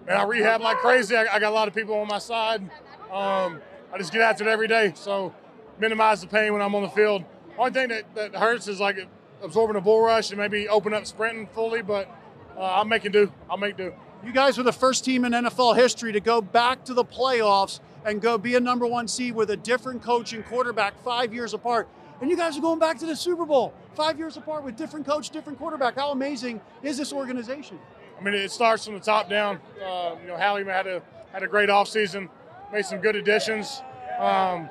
Man, 0.06 0.16
I 0.16 0.22
rehab 0.22 0.60
like 0.60 0.78
crazy. 0.78 1.16
I, 1.16 1.22
I 1.34 1.40
got 1.40 1.50
a 1.50 1.54
lot 1.54 1.66
of 1.66 1.74
people 1.74 1.94
on 1.96 2.06
my 2.06 2.18
side. 2.18 2.62
Um, 3.10 3.60
I 3.92 3.98
just 3.98 4.12
get 4.12 4.22
after 4.22 4.44
it 4.44 4.48
every 4.48 4.68
day. 4.68 4.92
So 4.94 5.34
minimize 5.80 6.20
the 6.20 6.28
pain 6.28 6.52
when 6.52 6.62
I'm 6.62 6.74
on 6.76 6.82
the 6.82 6.88
field. 6.88 7.24
Only 7.58 7.72
thing 7.72 7.88
that, 7.88 8.14
that 8.14 8.34
hurts 8.36 8.68
is 8.68 8.78
like 8.78 8.98
absorbing 9.42 9.76
a 9.76 9.80
bull 9.80 10.00
rush 10.00 10.30
and 10.30 10.38
maybe 10.38 10.68
open 10.68 10.94
up 10.94 11.06
sprinting 11.06 11.48
fully, 11.48 11.82
but 11.82 12.08
uh, 12.56 12.80
I'm 12.80 12.88
making 12.88 13.12
do. 13.12 13.32
I'll 13.50 13.56
make 13.56 13.76
do. 13.76 13.92
You 14.24 14.32
guys 14.32 14.56
were 14.56 14.64
the 14.64 14.72
first 14.72 15.04
team 15.04 15.24
in 15.24 15.32
NFL 15.32 15.76
history 15.76 16.12
to 16.12 16.20
go 16.20 16.40
back 16.40 16.84
to 16.84 16.94
the 16.94 17.04
playoffs 17.04 17.80
and 18.04 18.20
go 18.20 18.38
be 18.38 18.54
a 18.54 18.60
number 18.60 18.86
one 18.86 19.08
seed 19.08 19.34
with 19.34 19.50
a 19.50 19.56
different 19.56 20.02
coach 20.02 20.32
and 20.32 20.46
quarterback 20.46 21.02
five 21.02 21.34
years 21.34 21.52
apart. 21.52 21.88
And 22.20 22.30
you 22.30 22.36
guys 22.36 22.56
are 22.56 22.60
going 22.60 22.78
back 22.78 22.98
to 22.98 23.06
the 23.06 23.16
Super 23.16 23.44
Bowl 23.44 23.74
five 23.94 24.18
years 24.18 24.36
apart 24.36 24.62
with 24.62 24.76
different 24.76 25.04
coach, 25.04 25.30
different 25.30 25.58
quarterback. 25.58 25.96
How 25.96 26.12
amazing 26.12 26.60
is 26.82 26.96
this 26.96 27.12
organization? 27.12 27.78
I 28.18 28.22
mean, 28.22 28.34
it 28.34 28.50
starts 28.50 28.84
from 28.84 28.94
the 28.94 29.00
top 29.00 29.28
down. 29.28 29.60
Uh, 29.84 30.16
you 30.20 30.28
know, 30.28 30.36
Howie 30.36 30.64
had 30.64 30.86
a 30.86 31.02
had 31.32 31.42
a 31.42 31.48
great 31.48 31.68
offseason, 31.68 32.28
made 32.72 32.86
some 32.86 32.98
good 32.98 33.16
additions. 33.16 33.82
Um, 34.18 34.70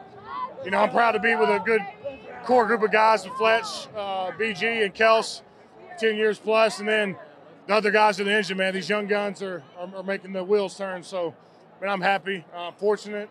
you 0.63 0.71
know, 0.71 0.79
I'm 0.79 0.89
proud 0.89 1.11
to 1.11 1.19
be 1.19 1.35
with 1.35 1.49
a 1.49 1.59
good 1.59 1.81
core 2.43 2.65
group 2.65 2.81
of 2.81 2.91
guys 2.91 3.23
with 3.23 3.33
Fletch, 3.35 3.87
uh, 3.95 4.31
BG, 4.31 4.83
and 4.83 4.93
Kels, 4.93 5.41
10 5.99 6.15
years 6.15 6.39
plus, 6.39 6.79
and 6.79 6.87
then 6.87 7.15
the 7.67 7.73
other 7.73 7.91
guys 7.91 8.19
in 8.19 8.25
the 8.25 8.33
engine, 8.33 8.57
man. 8.57 8.73
These 8.73 8.89
young 8.89 9.07
guns 9.07 9.41
are, 9.43 9.63
are, 9.77 9.95
are 9.95 10.03
making 10.03 10.33
the 10.33 10.43
wheels 10.43 10.75
turn. 10.75 11.03
So, 11.03 11.35
man, 11.81 11.91
I'm 11.91 12.01
happy, 12.01 12.43
uh, 12.55 12.71
fortunate, 12.71 13.29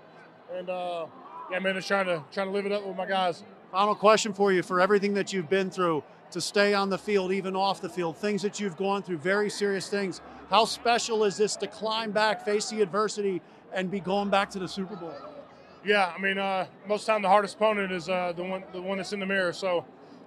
and 0.54 0.70
uh, 0.70 1.06
yeah, 1.50 1.58
man, 1.58 1.74
just 1.74 1.88
trying 1.88 2.06
to 2.06 2.22
trying 2.32 2.46
to 2.46 2.52
live 2.52 2.66
it 2.66 2.72
up 2.72 2.86
with 2.86 2.96
my 2.96 3.06
guys. 3.06 3.42
Final 3.72 3.94
question 3.94 4.32
for 4.32 4.52
you: 4.52 4.62
for 4.62 4.80
everything 4.80 5.14
that 5.14 5.32
you've 5.32 5.50
been 5.50 5.70
through, 5.70 6.04
to 6.34 6.40
stay 6.40 6.74
on 6.74 6.90
the 6.90 6.98
field, 6.98 7.32
even 7.32 7.54
off 7.56 7.80
the 7.80 7.88
field, 7.88 8.16
things 8.16 8.42
that 8.42 8.58
you've 8.58 8.76
gone 8.76 9.02
through, 9.02 9.18
very 9.18 9.48
serious 9.48 9.88
things. 9.88 10.20
How 10.50 10.64
special 10.64 11.24
is 11.24 11.36
this 11.36 11.56
to 11.56 11.66
climb 11.66 12.10
back, 12.10 12.44
face 12.44 12.70
the 12.70 12.82
adversity, 12.82 13.40
and 13.72 13.90
be 13.90 14.00
going 14.00 14.30
back 14.30 14.50
to 14.50 14.58
the 14.58 14.68
Super 14.68 14.96
Bowl? 14.96 15.14
Yeah, 15.84 16.12
I 16.16 16.20
mean, 16.20 16.38
uh, 16.38 16.66
most 16.86 17.06
time 17.06 17.22
the 17.22 17.28
hardest 17.28 17.54
opponent 17.54 17.92
is 17.92 18.08
uh, 18.08 18.32
the 18.34 18.42
one 18.42 18.64
the 18.72 18.82
one 18.82 18.98
that's 18.98 19.12
in 19.12 19.20
the 19.20 19.26
mirror. 19.26 19.52
So 19.52 19.84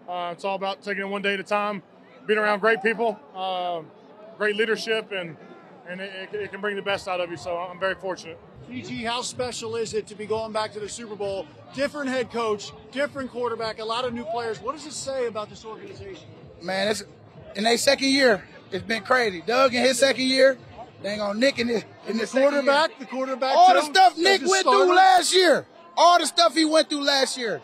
uh, 0.07 0.29
it's 0.31 0.45
all 0.45 0.55
about 0.55 0.81
taking 0.81 1.03
it 1.03 1.07
one 1.07 1.21
day 1.21 1.33
at 1.33 1.39
a 1.39 1.43
time, 1.43 1.83
being 2.25 2.39
around 2.39 2.59
great 2.59 2.81
people. 2.81 3.19
Uh, 3.35 3.81
great 4.37 4.55
leadership, 4.55 5.11
and 5.11 5.35
and 5.89 5.99
it, 5.99 6.29
it, 6.33 6.51
can 6.51 6.61
bring 6.61 6.75
the 6.75 6.81
best 6.81 7.07
out 7.07 7.19
of 7.19 7.29
you. 7.29 7.37
So 7.37 7.57
I'm 7.57 7.79
very 7.79 7.95
fortunate. 7.95 8.39
BG, 8.69 9.05
how 9.05 9.21
special 9.21 9.77
is 9.77 9.93
it 9.93 10.07
to 10.07 10.15
be 10.15 10.25
going 10.25 10.51
back 10.51 10.73
to 10.73 10.79
the 10.79 10.89
Super 10.89 11.15
Bowl? 11.15 11.47
Different 11.73 12.09
head 12.09 12.31
coach, 12.31 12.73
different 12.91 13.31
quarterback, 13.31 13.79
a 13.79 13.85
lot 13.85 14.03
of 14.03 14.13
new 14.13 14.25
players. 14.25 14.59
What 14.59 14.75
does 14.75 14.85
it 14.85 14.93
say 14.93 15.27
about 15.27 15.49
this 15.49 15.63
organization? 15.63 16.27
Man, 16.61 16.89
it's 16.89 17.03
in 17.55 17.63
their 17.63 17.77
second 17.77 18.09
year. 18.09 18.43
It's 18.71 18.83
been 18.83 19.03
crazy. 19.03 19.41
Doug 19.45 19.73
in 19.73 19.81
his 19.83 19.97
second 19.97 20.25
year, 20.25 20.57
dang 21.01 21.21
on 21.21 21.39
Nick 21.39 21.59
in, 21.59 21.67
the, 21.67 21.83
in 22.07 22.17
the, 22.17 22.25
the 22.25 22.27
quarterback, 22.27 22.99
the 22.99 23.05
quarterback. 23.05 23.55
All 23.55 23.73
the 23.73 23.83
stuff 23.83 24.17
Nick 24.17 24.41
went 24.41 24.61
starter. 24.61 24.85
through 24.85 24.95
last 24.95 25.33
year. 25.33 25.65
All 25.95 26.19
the 26.19 26.25
stuff 26.25 26.53
he 26.53 26.65
went 26.65 26.89
through 26.89 27.05
last 27.05 27.37
year. 27.37 27.61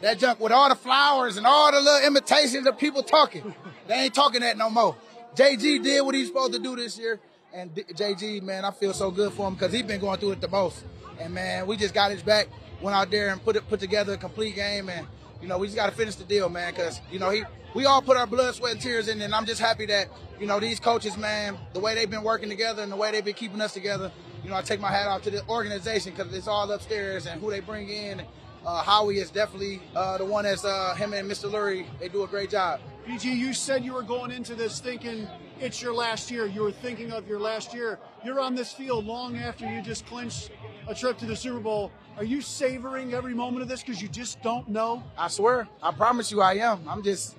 That 0.00 0.18
junk 0.18 0.40
with 0.40 0.52
all 0.52 0.70
the 0.70 0.74
flowers 0.74 1.36
and 1.36 1.46
all 1.46 1.70
the 1.70 1.80
little 1.80 2.06
imitations 2.06 2.66
of 2.66 2.78
people 2.78 3.02
talking. 3.02 3.54
they 3.88 3.94
ain't 3.94 4.14
talking 4.14 4.40
that 4.40 4.56
no 4.56 4.70
more. 4.70 4.96
JG 5.34 5.82
did 5.82 6.00
what 6.00 6.14
he's 6.14 6.28
supposed 6.28 6.54
to 6.54 6.58
do 6.58 6.76
this 6.76 6.98
year. 6.98 7.20
And 7.56 7.74
JG, 7.74 8.42
man, 8.42 8.66
I 8.66 8.70
feel 8.70 8.92
so 8.92 9.10
good 9.10 9.32
for 9.32 9.48
him 9.48 9.54
because 9.54 9.72
he's 9.72 9.82
been 9.82 9.98
going 9.98 10.20
through 10.20 10.32
it 10.32 10.42
the 10.42 10.48
most. 10.48 10.84
And 11.18 11.32
man, 11.32 11.66
we 11.66 11.78
just 11.78 11.94
got 11.94 12.10
his 12.10 12.22
back, 12.22 12.48
went 12.82 12.94
out 12.94 13.10
there 13.10 13.30
and 13.30 13.42
put 13.42 13.56
it 13.56 13.66
put 13.66 13.80
together 13.80 14.12
a 14.12 14.18
complete 14.18 14.54
game. 14.54 14.90
And 14.90 15.06
you 15.40 15.48
know, 15.48 15.56
we 15.56 15.66
just 15.66 15.74
got 15.74 15.86
to 15.86 15.96
finish 15.96 16.16
the 16.16 16.24
deal, 16.24 16.50
man, 16.50 16.74
because 16.74 17.00
you 17.10 17.18
know 17.18 17.30
he 17.30 17.44
we 17.74 17.86
all 17.86 18.02
put 18.02 18.18
our 18.18 18.26
blood, 18.26 18.54
sweat, 18.54 18.72
and 18.72 18.80
tears 18.82 19.08
in. 19.08 19.22
And 19.22 19.34
I'm 19.34 19.46
just 19.46 19.58
happy 19.58 19.86
that 19.86 20.08
you 20.38 20.46
know 20.46 20.60
these 20.60 20.78
coaches, 20.78 21.16
man, 21.16 21.56
the 21.72 21.80
way 21.80 21.94
they've 21.94 22.10
been 22.10 22.24
working 22.24 22.50
together 22.50 22.82
and 22.82 22.92
the 22.92 22.96
way 22.96 23.10
they've 23.10 23.24
been 23.24 23.32
keeping 23.32 23.62
us 23.62 23.72
together. 23.72 24.12
You 24.44 24.50
know, 24.50 24.56
I 24.56 24.60
take 24.60 24.80
my 24.80 24.90
hat 24.90 25.08
off 25.08 25.22
to 25.22 25.30
the 25.30 25.42
organization 25.48 26.12
because 26.14 26.34
it's 26.34 26.48
all 26.48 26.70
upstairs 26.70 27.24
and 27.24 27.40
who 27.40 27.50
they 27.50 27.60
bring 27.60 27.88
in. 27.88 28.20
Uh, 28.66 28.82
Howie 28.82 29.18
is 29.18 29.30
definitely 29.30 29.80
uh, 29.94 30.18
the 30.18 30.26
one 30.26 30.44
that's 30.44 30.66
uh, 30.66 30.94
him 30.94 31.14
and 31.14 31.30
Mr. 31.30 31.50
Lurie. 31.50 31.86
They 32.00 32.10
do 32.10 32.22
a 32.22 32.26
great 32.26 32.50
job. 32.50 32.80
BG, 33.06 33.36
you 33.36 33.54
said 33.54 33.84
you 33.84 33.92
were 33.92 34.02
going 34.02 34.32
into 34.32 34.56
this 34.56 34.80
thinking 34.80 35.28
it's 35.60 35.80
your 35.80 35.94
last 35.94 36.28
year. 36.28 36.46
You 36.46 36.62
were 36.62 36.72
thinking 36.72 37.12
of 37.12 37.28
your 37.28 37.38
last 37.38 37.72
year. 37.72 38.00
You're 38.24 38.40
on 38.40 38.56
this 38.56 38.72
field 38.72 39.06
long 39.06 39.36
after 39.36 39.64
you 39.64 39.80
just 39.80 40.04
clinched 40.06 40.50
a 40.88 40.94
trip 40.94 41.16
to 41.18 41.24
the 41.24 41.36
Super 41.36 41.60
Bowl. 41.60 41.92
Are 42.16 42.24
you 42.24 42.40
savoring 42.40 43.14
every 43.14 43.32
moment 43.32 43.62
of 43.62 43.68
this 43.68 43.80
because 43.80 44.02
you 44.02 44.08
just 44.08 44.42
don't 44.42 44.68
know? 44.68 45.04
I 45.16 45.28
swear. 45.28 45.68
I 45.80 45.92
promise 45.92 46.32
you 46.32 46.40
I 46.40 46.54
am. 46.54 46.88
I'm 46.88 47.04
just 47.04 47.36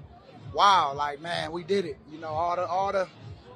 wow, 0.53 0.93
like 0.95 1.19
man, 1.19 1.51
we 1.51 1.65
did 1.65 1.83
it. 1.83 1.97
You 2.09 2.19
know, 2.19 2.29
all 2.29 2.55
the 2.55 2.65
all 2.65 2.93
the 2.93 3.07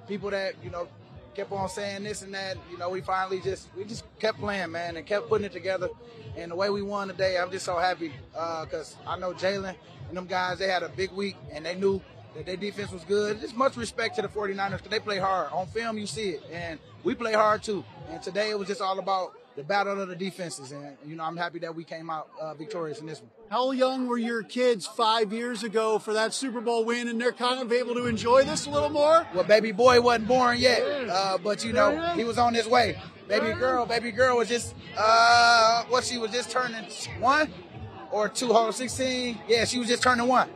people 0.09 0.31
that, 0.31 0.55
you 0.61 0.69
know, 0.69 0.89
kept 1.35 1.51
on 1.51 1.69
saying 1.69 2.03
this 2.03 2.21
and 2.21 2.33
that. 2.33 2.57
You 2.69 2.77
know, 2.77 2.89
we 2.89 3.01
finally 3.01 3.41
just 3.41 3.67
we 3.75 3.83
just 3.83 4.03
kept 4.19 4.39
playing, 4.39 4.71
man, 4.71 4.97
and 4.97 5.05
kept 5.05 5.29
putting 5.29 5.45
it 5.45 5.51
together. 5.51 5.89
And 6.37 6.51
the 6.51 6.55
way 6.55 6.69
we 6.69 6.81
won 6.81 7.07
today, 7.07 7.37
I'm 7.37 7.51
just 7.51 7.65
so 7.65 7.77
happy 7.77 8.13
because 8.31 8.95
uh, 9.05 9.11
I 9.11 9.19
know 9.19 9.33
Jalen 9.33 9.75
and 10.07 10.17
them 10.17 10.27
guys. 10.27 10.59
They 10.59 10.67
had 10.67 10.83
a 10.83 10.89
big 10.89 11.11
week, 11.11 11.35
and 11.51 11.65
they 11.65 11.75
knew 11.75 12.01
that 12.35 12.45
their 12.45 12.57
defense 12.57 12.91
was 12.91 13.03
good. 13.03 13.41
Just 13.41 13.55
much 13.55 13.75
respect 13.75 14.15
to 14.15 14.21
the 14.21 14.27
49ers 14.27 14.77
because 14.77 14.91
they 14.91 14.99
play 14.99 15.17
hard. 15.17 15.51
On 15.51 15.67
film, 15.67 15.97
you 15.97 16.07
see 16.07 16.31
it, 16.31 16.43
and 16.51 16.79
we 17.03 17.15
play 17.15 17.33
hard 17.33 17.63
too. 17.63 17.83
And 18.09 18.21
today 18.21 18.49
it 18.51 18.59
was 18.59 18.67
just 18.67 18.81
all 18.81 18.99
about 18.99 19.33
the 19.55 19.63
battle 19.63 19.99
of 19.99 20.07
the 20.07 20.15
defenses, 20.15 20.71
and 20.71 20.97
you 21.05 21.15
know 21.15 21.23
I'm 21.23 21.37
happy 21.37 21.59
that 21.59 21.75
we 21.75 21.83
came 21.83 22.09
out 22.09 22.29
uh, 22.39 22.53
victorious 22.53 22.99
in 22.99 23.05
this 23.05 23.19
one. 23.19 23.29
How 23.49 23.71
young 23.71 24.07
were 24.07 24.17
your 24.17 24.43
kids 24.43 24.87
five 24.87 25.33
years 25.33 25.63
ago 25.63 25.99
for 25.99 26.13
that 26.13 26.33
Super 26.33 26.61
Bowl 26.61 26.85
win, 26.85 27.07
and 27.07 27.19
they're 27.19 27.31
kind 27.31 27.61
of 27.61 27.71
able 27.71 27.93
to 27.95 28.05
enjoy 28.05 28.43
this 28.43 28.65
a 28.65 28.69
little 28.69 28.89
more? 28.89 29.27
Well, 29.33 29.43
baby 29.43 29.71
boy 29.71 29.99
wasn't 30.01 30.27
born 30.27 30.57
yet, 30.57 30.81
uh, 31.09 31.37
but 31.37 31.65
you 31.65 31.73
know 31.73 31.97
he 32.15 32.23
was 32.23 32.37
on 32.37 32.53
his 32.53 32.67
way. 32.67 32.99
Baby 33.27 33.53
girl, 33.53 33.85
baby 33.85 34.11
girl 34.11 34.37
was 34.37 34.49
just 34.49 34.75
uh, 34.97 35.83
what 35.85 36.03
she 36.03 36.17
was 36.17 36.31
just 36.31 36.51
turning 36.51 36.83
one 37.19 37.51
or 38.11 38.29
two, 38.29 38.51
hold 38.51 38.75
16. 38.75 39.39
Yeah, 39.47 39.65
she 39.65 39.79
was 39.79 39.87
just 39.87 40.03
turning 40.03 40.27
one. 40.27 40.49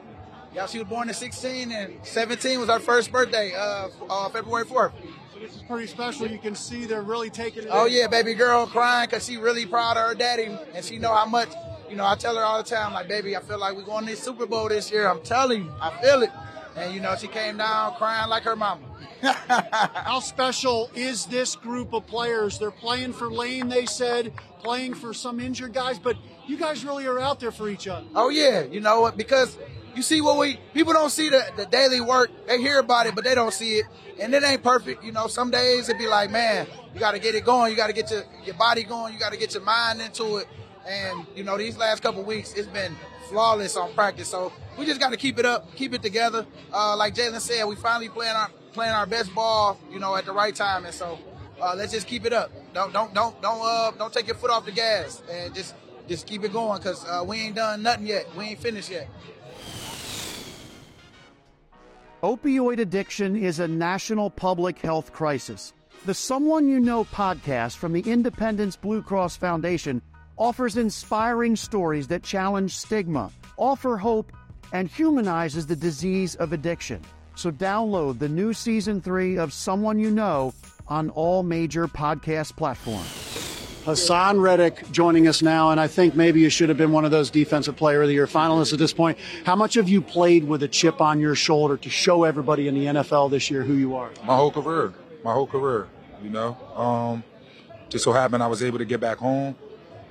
Yeah, 0.53 0.67
she 0.67 0.79
was 0.79 0.87
born 0.87 1.09
in 1.09 1.13
16, 1.13 1.71
and 1.71 1.93
17 2.03 2.59
was 2.59 2.69
our 2.69 2.79
first 2.79 3.11
birthday, 3.11 3.53
uh, 3.53 3.89
uh, 4.09 4.29
February 4.29 4.63
4th. 4.63 4.93
This 5.39 5.55
is 5.55 5.63
pretty 5.63 5.87
special. 5.87 6.27
You 6.27 6.37
can 6.37 6.55
see 6.55 6.85
they're 6.85 7.01
really 7.01 7.29
taking 7.29 7.63
it. 7.63 7.69
Oh 7.71 7.87
in. 7.87 7.93
yeah, 7.93 8.07
baby 8.07 8.33
girl 8.33 8.65
crying 8.67 9.07
because 9.09 9.25
she 9.25 9.37
really 9.37 9.65
proud 9.65 9.97
of 9.97 10.07
her 10.09 10.15
daddy, 10.15 10.57
and 10.73 10.83
she 10.83 10.97
know 10.97 11.13
how 11.13 11.25
much. 11.25 11.49
You 11.89 11.95
know, 11.95 12.05
I 12.05 12.15
tell 12.15 12.35
her 12.35 12.43
all 12.43 12.63
the 12.63 12.67
time, 12.67 12.93
like, 12.93 13.07
baby, 13.07 13.37
I 13.37 13.41
feel 13.41 13.59
like 13.59 13.75
we're 13.75 13.83
going 13.83 14.05
to 14.05 14.11
the 14.11 14.17
Super 14.17 14.47
Bowl 14.47 14.69
this 14.69 14.91
year. 14.91 15.07
I'm 15.07 15.21
telling 15.21 15.65
you, 15.65 15.73
I 15.79 15.91
feel 16.01 16.23
it. 16.23 16.31
And 16.75 16.93
you 16.93 16.99
know, 16.99 17.15
she 17.15 17.27
came 17.27 17.57
down 17.57 17.95
crying 17.95 18.29
like 18.29 18.43
her 18.43 18.55
mama. 18.55 18.81
How 19.21 20.19
special 20.19 20.89
is 20.95 21.25
this 21.25 21.55
group 21.55 21.93
of 21.93 22.05
players? 22.07 22.59
They're 22.59 22.71
playing 22.71 23.13
for 23.13 23.31
Lane, 23.31 23.69
they 23.69 23.85
said, 23.85 24.33
playing 24.59 24.95
for 24.95 25.13
some 25.13 25.39
injured 25.39 25.73
guys, 25.73 25.99
but 25.99 26.17
you 26.47 26.57
guys 26.57 26.83
really 26.83 27.07
are 27.07 27.19
out 27.19 27.39
there 27.39 27.51
for 27.51 27.69
each 27.69 27.87
other. 27.87 28.05
Oh 28.15 28.29
yeah, 28.29 28.63
you 28.63 28.79
know 28.79 29.01
what? 29.01 29.17
Because 29.17 29.57
you 29.95 30.01
see 30.01 30.21
what 30.21 30.37
we 30.37 30.59
people 30.73 30.93
don't 30.93 31.09
see 31.09 31.29
the, 31.29 31.45
the 31.55 31.65
daily 31.65 32.01
work. 32.01 32.29
They 32.47 32.59
hear 32.59 32.79
about 32.79 33.07
it, 33.07 33.15
but 33.15 33.23
they 33.23 33.35
don't 33.35 33.53
see 33.53 33.75
it. 33.75 33.85
And 34.19 34.33
it 34.33 34.43
ain't 34.43 34.63
perfect. 34.63 35.03
You 35.03 35.11
know, 35.11 35.27
some 35.27 35.51
days 35.51 35.89
it 35.89 35.97
be 35.97 36.07
like, 36.07 36.31
man, 36.31 36.67
you 36.93 36.99
got 36.99 37.11
to 37.11 37.19
get 37.19 37.35
it 37.35 37.45
going. 37.45 37.71
You 37.71 37.77
got 37.77 37.87
to 37.87 37.93
get 37.93 38.09
your, 38.11 38.23
your 38.45 38.55
body 38.55 38.83
going. 38.83 39.13
You 39.13 39.19
got 39.19 39.33
to 39.33 39.37
get 39.37 39.53
your 39.53 39.63
mind 39.63 40.01
into 40.01 40.37
it. 40.37 40.47
And, 40.87 41.25
you 41.35 41.43
know, 41.43 41.57
these 41.57 41.77
last 41.77 42.01
couple 42.03 42.23
weeks, 42.23 42.53
it's 42.53 42.67
been 42.67 42.95
flawless 43.29 43.75
on 43.75 43.93
practice. 43.93 44.29
So 44.29 44.53
we 44.77 44.85
just 44.85 44.99
got 44.99 45.09
to 45.09 45.17
keep 45.17 45.39
it 45.39 45.45
up, 45.45 45.73
keep 45.75 45.93
it 45.93 46.01
together. 46.01 46.45
Uh, 46.71 46.95
like 46.95 47.15
Jalen 47.15 47.41
said, 47.41 47.65
we 47.65 47.75
finally 47.75 48.09
playing 48.09 48.35
our 48.35 48.49
playing 48.73 48.93
our 48.93 49.05
best 49.05 49.33
ball, 49.33 49.79
you 49.91 49.99
know, 49.99 50.15
at 50.15 50.25
the 50.25 50.33
right 50.33 50.53
time. 50.55 50.85
And 50.85 50.93
so 50.93 51.17
uh, 51.61 51.73
let's 51.75 51.91
just 51.91 52.07
keep 52.07 52.25
it 52.25 52.33
up. 52.33 52.51
Don't 52.73 52.93
don't 52.93 53.13
don't 53.13 53.41
don't 53.41 53.61
uh, 53.61 53.91
don't 53.91 54.13
take 54.13 54.27
your 54.27 54.35
foot 54.35 54.51
off 54.51 54.65
the 54.65 54.71
gas 54.71 55.21
and 55.31 55.53
just 55.55 55.73
just 56.07 56.27
keep 56.27 56.43
it 56.43 56.53
going 56.53 56.77
because 56.77 57.03
uh, 57.05 57.23
we 57.25 57.37
ain't 57.37 57.55
done 57.55 57.81
nothing 57.81 58.05
yet. 58.05 58.27
We 58.35 58.45
ain't 58.45 58.59
finished 58.59 58.91
yet. 58.91 59.09
Opioid 62.25 62.79
addiction 62.79 63.36
is 63.36 63.60
a 63.60 63.67
national 63.67 64.32
public 64.32 64.79
health 64.79 65.13
crisis. 65.13 65.74
The 66.08 66.13
Someone 66.15 66.67
You 66.67 66.79
Know 66.79 67.03
podcast 67.03 67.75
from 67.75 67.94
the 67.94 68.01
Independence 68.01 68.75
Blue 68.75 69.03
Cross 69.03 69.38
Foundation 69.38 70.01
offers 70.36 70.75
inspiring 70.75 71.55
stories 71.55 72.08
that 72.08 72.24
challenge 72.24 72.75
stigma, 72.75 73.29
offer 73.58 73.96
hope, 73.96 74.32
and 74.74 74.89
humanizes 74.89 75.67
the 75.67 75.75
disease 75.75 76.34
of 76.38 76.51
addiction. 76.51 77.00
So 77.36 77.51
download 77.51 78.17
the 78.17 78.27
new 78.27 78.53
season 78.53 79.01
three 79.01 79.38
of 79.38 79.53
Someone 79.53 80.00
You 80.00 80.10
Know 80.10 80.51
on 80.88 81.12
all 81.12 81.44
major 81.44 81.88
podcast 81.88 82.55
platforms. 82.55 83.44
Haason 83.85 84.41
Reddick 84.41 84.91
joining 84.91 85.27
us 85.27 85.43
now, 85.43 85.69
and 85.69 85.79
I 85.79 85.85
think 85.85 86.15
maybe 86.15 86.39
you 86.39 86.49
should 86.49 86.69
have 86.69 86.77
been 86.77 86.91
one 86.91 87.05
of 87.05 87.11
those 87.11 87.29
Defensive 87.29 87.75
Player 87.75 88.01
of 88.01 88.07
the 88.07 88.15
Year 88.15 88.25
finalists 88.25 88.73
at 88.73 88.79
this 88.79 88.93
point. 88.93 89.15
How 89.45 89.55
much 89.55 89.75
have 89.75 89.87
you 89.87 90.01
played 90.01 90.43
with 90.43 90.63
a 90.63 90.67
chip 90.67 91.01
on 91.01 91.19
your 91.19 91.35
shoulder 91.35 91.77
to 91.77 91.89
show 91.91 92.23
everybody 92.23 92.67
in 92.67 92.73
the 92.73 92.85
NFL 92.85 93.29
this 93.29 93.51
year 93.51 93.61
who 93.61 93.75
you 93.75 93.95
are? 93.95 94.09
My 94.25 94.35
whole 94.35 94.49
career, 94.49 94.95
my 95.23 95.33
whole 95.33 95.45
career, 95.45 95.87
you 96.23 96.31
know. 96.31 96.57
Um, 96.75 97.23
just 97.87 98.03
so 98.03 98.11
happened 98.11 98.41
I 98.41 98.47
was 98.47 98.63
able 98.63 98.79
to 98.79 98.85
get 98.85 98.99
back 98.99 99.19
home 99.19 99.55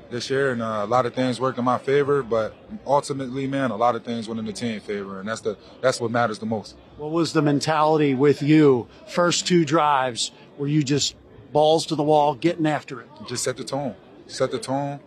this 0.08 0.30
year, 0.30 0.52
and 0.52 0.62
uh, 0.62 0.82
a 0.84 0.86
lot 0.86 1.04
of 1.04 1.12
things 1.12 1.40
worked 1.40 1.58
in 1.58 1.64
my 1.64 1.78
favor. 1.78 2.22
But 2.22 2.54
ultimately, 2.86 3.48
man, 3.48 3.72
a 3.72 3.76
lot 3.76 3.96
of 3.96 4.04
things 4.04 4.28
went 4.28 4.38
in 4.38 4.46
the 4.46 4.52
team 4.52 4.78
favor, 4.78 5.18
and 5.18 5.28
that's 5.28 5.40
the 5.40 5.58
that's 5.80 6.00
what 6.00 6.12
matters 6.12 6.38
the 6.38 6.46
most. 6.46 6.76
What 6.96 7.10
was 7.10 7.32
the 7.32 7.42
mentality 7.42 8.14
with 8.14 8.40
you? 8.40 8.86
First 9.08 9.48
two 9.48 9.64
drives, 9.64 10.30
were 10.58 10.68
you 10.68 10.84
just 10.84 11.16
balls 11.54 11.87
to 11.87 11.94
the 11.94 12.02
wall, 12.02 12.34
getting 12.34 12.66
after 12.66 13.00
it? 13.00 13.08
Just 13.26 13.44
set 13.44 13.56
the 13.56 13.64
tone, 13.64 13.94
set 14.26 14.50
the 14.50 14.58
tone, 14.58 15.00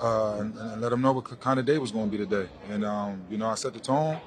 uh, 0.00 0.36
and, 0.38 0.56
and, 0.56 0.80
let 0.80 0.90
them 0.90 1.02
know 1.02 1.12
what 1.12 1.38
kind 1.40 1.58
of 1.60 1.66
day 1.66 1.76
was 1.76 1.90
going 1.90 2.10
to 2.10 2.16
be 2.16 2.24
today. 2.24 2.48
And 2.70 2.84
um, 2.84 3.22
you 3.28 3.36
know, 3.36 3.48
I 3.48 3.56
set 3.56 3.74
the 3.74 3.80
tone. 3.80 4.18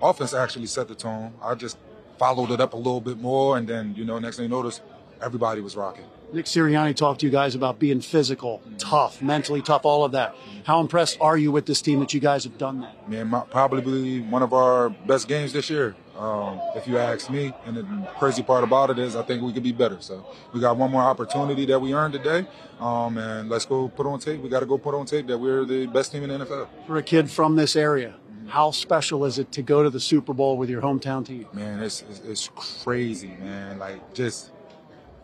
Offense 0.00 0.32
actually 0.34 0.66
set 0.66 0.86
the 0.86 0.94
tone. 0.94 1.32
I 1.42 1.56
just 1.56 1.76
followed 2.18 2.52
it 2.52 2.60
up 2.60 2.74
a 2.74 2.76
little 2.76 3.00
bit 3.00 3.18
more, 3.18 3.56
and 3.56 3.66
then 3.66 3.94
you 3.96 4.04
know, 4.04 4.20
next 4.20 4.36
thing 4.36 4.44
you 4.44 4.50
notice, 4.50 4.80
everybody 5.20 5.60
was 5.60 5.74
rocking. 5.74 6.04
Nick 6.30 6.44
Sirianni 6.44 6.94
talked 6.94 7.20
to 7.20 7.26
you 7.26 7.32
guys 7.32 7.54
about 7.54 7.78
being 7.78 8.02
physical, 8.02 8.60
tough, 8.76 9.22
mentally 9.22 9.62
tough, 9.62 9.86
all 9.86 10.04
of 10.04 10.12
that. 10.12 10.36
How 10.64 10.80
impressed 10.80 11.16
are 11.22 11.38
you 11.38 11.50
with 11.50 11.64
this 11.64 11.80
team 11.80 12.00
that 12.00 12.12
you 12.12 12.20
guys 12.20 12.44
have 12.44 12.58
done 12.58 12.82
that? 12.82 13.08
Man, 13.08 13.28
my, 13.28 13.40
probably 13.40 14.20
one 14.20 14.42
of 14.42 14.52
our 14.52 14.90
best 14.90 15.26
games 15.26 15.54
this 15.54 15.70
year, 15.70 15.96
um, 16.18 16.60
if 16.74 16.86
you 16.86 16.98
ask 16.98 17.30
me. 17.30 17.52
And 17.64 17.76
the 17.76 18.08
crazy 18.18 18.42
part 18.42 18.64
about 18.64 18.90
it 18.90 18.98
is, 18.98 19.16
I 19.16 19.22
think 19.22 19.42
we 19.42 19.52
could 19.52 19.62
be 19.62 19.72
better. 19.72 19.98
So 20.00 20.26
we 20.52 20.60
got 20.60 20.76
one 20.76 20.90
more 20.90 21.02
opportunity 21.02 21.64
that 21.66 21.80
we 21.80 21.94
earned 21.94 22.14
today, 22.14 22.46
um, 22.80 23.16
and 23.16 23.48
let's 23.48 23.66
go 23.66 23.88
put 23.88 24.06
on 24.06 24.18
tape. 24.18 24.40
We 24.40 24.48
got 24.48 24.60
to 24.60 24.66
go 24.66 24.78
put 24.78 24.94
on 24.94 25.06
tape 25.06 25.26
that 25.28 25.38
we're 25.38 25.64
the 25.64 25.86
best 25.86 26.12
team 26.12 26.24
in 26.24 26.30
the 26.30 26.44
NFL. 26.44 26.68
For 26.86 26.98
a 26.98 27.02
kid 27.02 27.30
from 27.30 27.56
this 27.56 27.76
area, 27.76 28.14
how 28.48 28.70
special 28.70 29.24
is 29.24 29.38
it 29.38 29.52
to 29.52 29.62
go 29.62 29.82
to 29.82 29.90
the 29.90 30.00
Super 30.00 30.32
Bowl 30.32 30.56
with 30.56 30.70
your 30.70 30.82
hometown 30.82 31.24
team? 31.24 31.46
Man, 31.52 31.82
it's, 31.82 32.02
it's, 32.10 32.20
it's 32.20 32.50
crazy, 32.54 33.36
man. 33.40 33.78
Like 33.78 34.14
just 34.14 34.50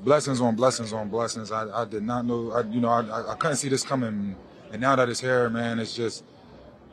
blessings 0.01 0.41
on 0.41 0.55
blessings 0.55 0.93
on 0.93 1.09
blessings. 1.09 1.51
I, 1.51 1.83
I 1.83 1.85
did 1.87 2.03
not 2.03 2.27
know, 2.27 2.53
I, 2.53 2.61
you 2.63 2.81
know, 2.81 2.91
I, 2.91 3.33
I 3.33 3.35
couldn't 3.37 3.57
see 3.57 3.69
this 3.69 3.83
coming. 3.83 4.37
And 4.71 4.81
now 4.81 4.95
that 4.97 5.09
it's 5.09 5.21
here, 5.21 5.49
man, 5.49 5.79
it's 5.79 5.95
just, 5.95 6.25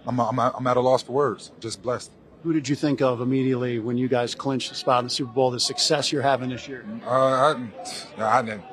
I'm, 0.07 0.19
I'm, 0.19 0.39
I'm 0.39 0.67
at 0.67 0.77
a 0.77 0.81
loss 0.81 1.03
for 1.03 1.11
words. 1.11 1.51
Just 1.59 1.81
blessed. 1.81 2.11
Who 2.43 2.53
did 2.53 2.67
you 2.67 2.75
think 2.75 3.01
of 3.01 3.21
immediately 3.21 3.79
when 3.79 3.97
you 3.97 4.07
guys 4.07 4.33
clinched 4.33 4.69
the 4.69 4.75
spot 4.75 4.99
in 4.99 5.05
the 5.05 5.11
Super 5.11 5.31
Bowl, 5.31 5.51
the 5.51 5.59
success 5.59 6.11
you're 6.11 6.23
having 6.23 6.49
this 6.49 6.67
year? 6.67 6.83
Uh, 7.05 7.55
I, 7.55 7.69
I 8.17 8.41
didn't. 8.41 8.63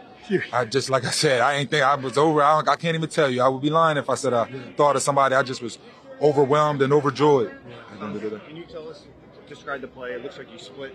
I 0.52 0.64
just, 0.64 0.90
like 0.90 1.04
I 1.04 1.10
said, 1.10 1.40
I 1.40 1.54
ain't 1.54 1.70
think 1.70 1.82
I 1.82 1.94
was 1.94 2.16
over. 2.18 2.42
I, 2.42 2.60
I 2.66 2.76
can't 2.76 2.94
even 2.94 3.08
tell 3.08 3.30
you. 3.30 3.42
I 3.42 3.48
would 3.48 3.62
be 3.62 3.70
lying 3.70 3.96
if 3.96 4.08
I 4.10 4.14
said 4.14 4.32
I 4.32 4.46
thought 4.76 4.96
of 4.96 5.02
somebody. 5.02 5.34
I 5.34 5.42
just 5.42 5.62
was 5.62 5.78
overwhelmed 6.20 6.82
and 6.82 6.92
overjoyed. 6.92 7.54
Can 7.98 8.56
you 8.56 8.64
tell 8.64 8.88
us, 8.88 9.04
describe 9.48 9.80
the 9.80 9.88
play? 9.88 10.12
It 10.12 10.22
looks 10.22 10.38
like 10.38 10.52
you 10.52 10.58
split. 10.58 10.94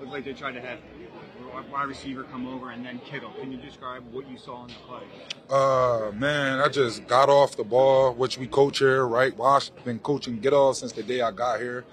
Looked 0.00 0.12
like 0.12 0.24
they 0.24 0.32
tried 0.32 0.52
to 0.52 0.60
have 0.60 0.78
wide 1.62 1.88
receiver 1.88 2.24
come 2.24 2.46
over 2.46 2.70
and 2.70 2.84
then 2.84 3.00
Kittle. 3.00 3.30
Can 3.40 3.52
you 3.52 3.58
describe 3.58 4.02
what 4.12 4.28
you 4.28 4.38
saw 4.38 4.64
in 4.64 4.68
the 4.68 4.74
play? 4.86 5.02
Uh, 5.50 6.12
man, 6.12 6.60
I 6.60 6.68
just 6.68 7.06
got 7.06 7.28
off 7.28 7.56
the 7.56 7.64
ball, 7.64 8.14
which 8.14 8.38
we 8.38 8.46
coach 8.46 8.78
here, 8.78 9.06
right? 9.06 9.36
Wash 9.36 9.70
been 9.84 9.98
coaching 9.98 10.38
get 10.40 10.52
off 10.52 10.76
since 10.76 10.92
the 10.92 11.02
day 11.02 11.20
I 11.20 11.30
got 11.30 11.60
here. 11.60 11.84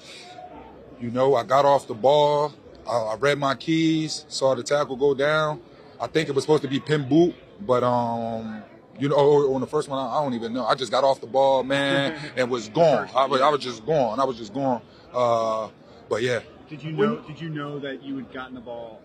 You 1.00 1.12
know, 1.12 1.36
I 1.36 1.44
got 1.44 1.66
off 1.66 1.88
the 1.88 1.94
ball. 1.94 2.54
I, 2.88 2.92
I 2.92 3.16
read 3.16 3.38
my 3.40 3.56
keys, 3.56 4.26
saw 4.28 4.56
the 4.56 4.64
tackle 4.64 4.96
go 4.96 5.14
down. 5.14 5.62
I 6.00 6.08
think 6.08 6.30
it 6.30 6.36
was 6.36 6.44
supposed 6.44 6.64
to 6.64 6.70
be 6.70 6.80
pin 6.80 7.08
boot, 7.08 7.36
but 7.62 7.84
um, 7.84 8.64
you 9.00 9.10
know, 9.10 9.16
on 9.16 9.62
the 9.62 9.68
first 9.68 9.90
one, 9.90 10.00
I, 10.00 10.22
don't 10.22 10.34
even 10.34 10.54
know. 10.54 10.66
I 10.66 10.76
just 10.76 10.92
got 10.92 11.04
off 11.04 11.22
the 11.22 11.28
ball, 11.28 11.64
man, 11.64 12.20
and 12.38 12.50
was 12.50 12.70
gone. 12.70 13.10
I 13.16 13.26
was, 13.26 13.42
I 13.42 13.50
was 13.50 13.62
just 13.62 13.86
gone. 13.86 14.20
I 14.20 14.24
was 14.24 14.38
just 14.38 14.54
gone. 14.54 14.82
Uh, 15.14 15.70
but 16.10 16.22
yeah. 16.22 16.40
Did 16.70 16.84
you 16.84 16.92
know? 16.92 17.18
Did 17.18 17.40
you 17.40 17.50
know 17.50 17.80
that 17.80 18.04
you 18.04 18.16
had 18.18 18.32
gotten 18.32 18.56
the 18.56 18.62
ball 18.62 19.02